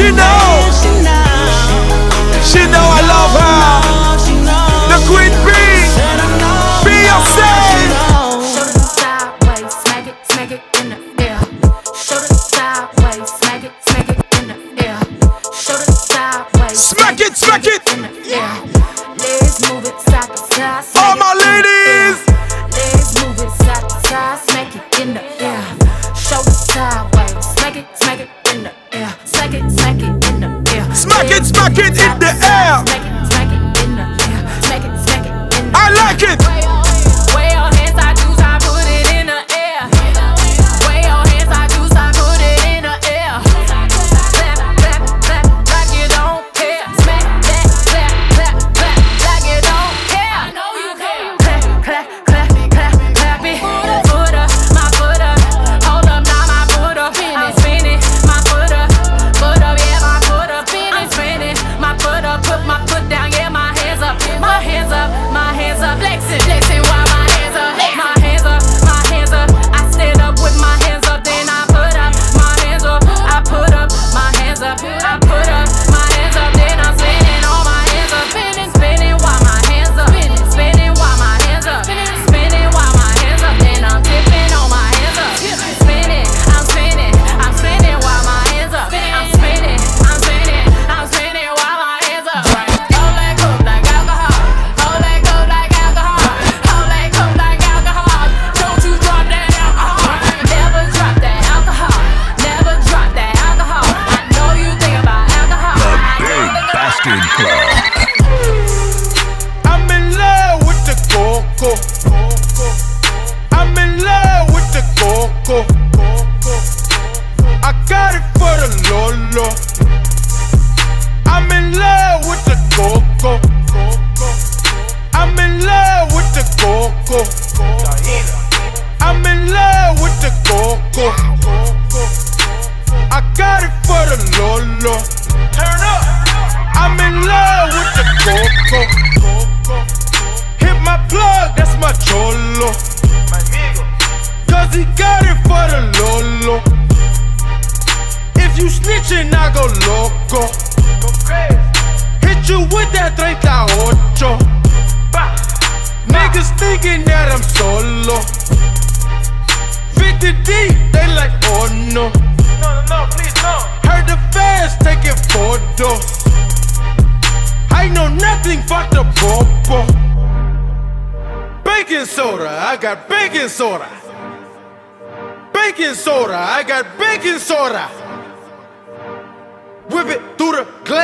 you 0.00 0.12
know. 0.12 0.49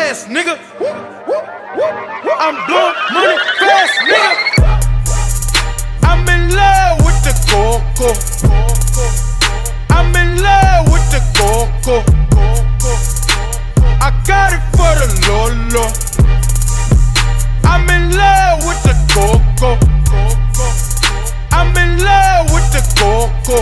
fast, 0.06 0.28
nigga. 0.28 0.54
I'm 2.38 2.56
blowing 2.66 2.94
money 3.12 3.38
fast, 3.58 3.94
nigga. 4.06 4.34
I'm 6.04 6.28
in 6.28 6.42
love 6.54 6.98
with 7.04 7.18
the 7.26 7.34
coco. 7.50 8.08
I'm 9.90 10.14
in 10.14 10.42
love 10.42 10.86
with 10.92 11.06
the 11.10 11.20
coco. 11.38 11.96
I 14.06 14.10
got 14.26 14.52
it 14.56 14.62
for 14.76 14.92
the 15.00 15.08
lolo. 15.26 15.84
I'm 17.64 17.88
in 17.90 18.16
love 18.16 18.64
with 18.66 18.80
the 18.86 18.94
coco. 19.12 19.70
I'm 21.50 21.76
in 21.82 21.98
love 21.98 22.52
with 22.54 22.70
the 22.70 22.82
coco. 23.00 23.58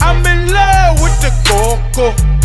I'm 0.00 0.26
in 0.26 0.52
love 0.52 1.00
with 1.00 1.20
the 1.22 1.32
coco. 1.48 2.37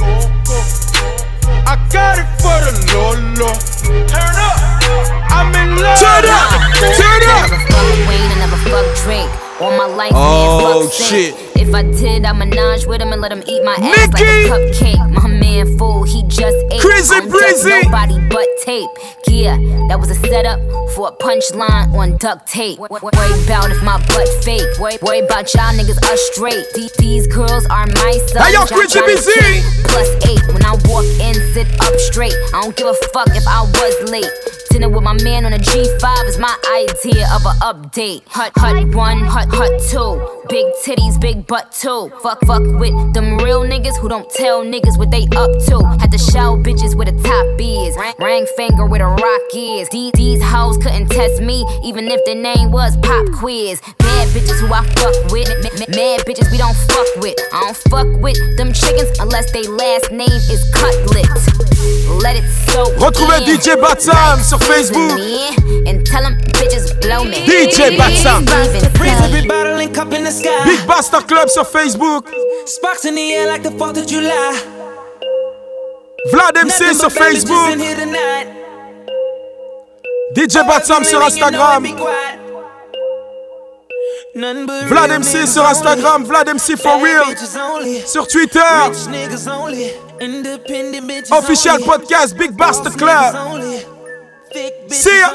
life 10.03 10.13
oh, 10.15 10.89
shit. 10.89 11.33
If 11.55 11.73
I 11.73 11.83
did, 11.83 12.25
I 12.25 12.33
menage 12.33 12.85
with 12.85 13.01
him 13.01 13.13
and 13.13 13.21
let 13.21 13.31
him 13.31 13.43
eat 13.47 13.63
my 13.63 13.77
Mickey. 13.77 13.87
ass 13.87 14.13
like 14.13 14.23
a 14.23 14.49
cupcake. 14.49 15.11
My 15.11 15.27
man 15.27 15.77
fool, 15.77 16.03
he 16.03 16.23
just 16.23 16.57
Crazy 16.83 17.21
Breezy. 17.29 17.69
Nobody 17.83 18.19
but 18.27 18.47
tape. 18.63 18.89
Yeah, 19.27 19.57
that 19.87 19.97
was 19.99 20.11
a 20.11 20.15
setup 20.15 20.59
for 20.93 21.07
a 21.07 21.11
punchline 21.23 21.93
on 21.95 22.17
duct 22.17 22.45
tape. 22.45 22.77
Worry 22.77 22.99
about 22.99 23.71
if 23.71 23.81
my 23.83 23.97
butt 24.07 24.27
fake. 24.43 24.67
Worry 24.79 25.19
about 25.19 25.47
y'all 25.53 25.71
niggas 25.73 25.97
are 26.03 26.17
straight. 26.35 26.65
These 26.99 27.27
girls 27.27 27.65
are 27.67 27.87
my 27.87 28.19
stuff. 28.27 28.45
Hey, 28.45 28.53
y'all 28.53 28.67
Crazy 28.67 28.99
Plus 29.87 30.09
eight. 30.27 30.43
When 30.53 30.63
I 30.65 30.75
walk 30.85 31.05
in, 31.23 31.35
sit 31.53 31.67
up 31.79 31.95
straight. 32.11 32.35
I 32.53 32.61
don't 32.61 32.75
give 32.75 32.87
a 32.87 32.93
fuck 33.13 33.29
if 33.31 33.47
I 33.47 33.61
was 33.63 34.11
late. 34.11 34.31
Dinner 34.73 34.89
with 34.89 35.03
my 35.03 35.13
man 35.21 35.45
on 35.45 35.53
a 35.53 35.59
G5 35.59 36.27
is 36.27 36.39
my 36.39 36.49
idea 36.73 37.27
of 37.29 37.45
an 37.45 37.53
update. 37.61 38.23
Hut, 38.25 38.51
hut 38.55 38.95
one, 38.95 39.19
hut, 39.19 39.47
hut 39.51 39.69
two. 39.85 40.17
Big 40.49 40.65
titties, 40.83 41.21
big 41.21 41.45
butt 41.45 41.71
too. 41.71 42.09
Fuck, 42.23 42.41
fuck 42.45 42.63
with 42.81 43.13
them 43.13 43.37
real 43.37 43.61
niggas 43.61 43.95
who 43.99 44.09
don't 44.09 44.27
tell 44.31 44.65
niggas 44.65 44.97
what 44.97 45.11
they 45.11 45.27
up 45.37 45.51
to. 45.67 45.77
Had 46.01 46.11
to 46.11 46.17
shell 46.17 46.57
bitch 46.57 46.72
bitches 46.73 46.95
where 46.95 47.05
the 47.05 47.17
top 47.21 47.45
is. 47.59 47.95
Ring 48.19 48.45
finger 48.57 48.85
where 48.85 48.99
the 48.99 49.05
rock 49.05 49.47
is. 49.53 49.87
These, 49.89 50.11
these 50.13 50.41
hoes 50.41 50.77
couldn't 50.77 51.09
test 51.09 51.41
me, 51.41 51.65
even 51.83 52.07
if 52.07 52.23
their 52.25 52.35
name 52.35 52.71
was 52.71 52.97
Pop 52.97 53.31
Quiz. 53.31 53.79
Bad 53.99 54.27
bitches 54.29 54.59
who 54.59 54.73
I 54.73 54.83
fuck 54.97 55.13
with. 55.31 55.49
M- 55.49 55.65
m- 55.65 55.91
mad 55.95 56.21
bitches 56.25 56.51
we 56.51 56.57
don't 56.57 56.75
fuck 56.89 57.07
with. 57.17 57.37
I 57.53 57.61
don't 57.61 57.77
fuck 57.89 58.07
with 58.21 58.37
them 58.57 58.73
chickens 58.73 59.19
unless 59.19 59.51
they 59.51 59.63
last 59.63 60.11
name 60.11 60.41
is 60.49 60.63
Cutlet. 60.73 61.29
Let 62.21 62.37
it 62.37 62.47
soak 62.69 62.97
Retrouvez 62.97 63.41
in. 63.41 63.57
DJ 63.57 63.79
Batsam 63.79 64.39
sur 64.39 64.57
Facebook. 64.57 65.17
And 65.87 66.05
tell 66.05 66.23
them 66.23 66.37
bitches 66.57 66.89
blow 67.01 67.23
me. 67.23 67.45
DJ 67.45 67.97
Batsam. 67.97 68.45
Raise 68.99 69.31
big 69.31 69.47
bottle 69.47 69.77
and 69.77 69.93
cup 69.93 70.13
in 70.13 70.23
the 70.23 70.31
sky. 70.31 70.63
Big 70.65 70.87
Basta 70.87 71.21
Club 71.21 71.49
sur 71.49 71.65
Facebook. 71.65 72.27
Sparks 72.65 73.05
in 73.05 73.15
the 73.15 73.33
air 73.33 73.47
like 73.47 73.63
the 73.63 73.69
4th 73.69 74.01
of 74.01 74.07
July. 74.07 74.82
Vlad 76.31 76.57
MC 76.57 76.79
Nothing 76.85 76.95
sur 76.95 77.09
but 77.09 77.15
bad 77.15 77.33
bitches 77.35 77.43
in 77.43 77.49
Facebook. 77.49 77.79
here 77.79 77.95
tonight. 77.95 78.47
DJ 80.35 80.63
Batsam 80.67 81.03
sur 81.03 81.21
Instagram. 81.21 81.83
Nothing 84.35 84.65
but 84.65 84.83
Vlad 84.89 85.09
real 85.09 85.19
MC 85.19 85.33
niggas 85.37 85.47
sur 85.53 85.63
Instagram. 85.65 86.25
Vlad 86.25 86.47
MC 86.49 86.75
for 86.77 86.97
Bad 86.97 87.03
real. 87.03 87.23
bitches 87.25 87.55
only. 87.57 87.99
Sur 88.01 88.25
Twitter. 88.27 88.59
Rich 88.87 89.07
niggas 89.09 89.47
only. 89.47 89.91
Independent 90.19 91.07
bitches 91.07 91.31
Official 91.37 91.73
only. 91.75 91.85
podcast 91.85 92.37
Big 92.37 92.55
Basta 92.57 92.83
Boss 92.89 92.95
Club. 92.95 93.33
niggas 93.35 93.45
only. 93.53 93.77
Thick 94.53 94.73
bitches 94.87 95.03
See 95.03 95.19
ya. 95.19 95.29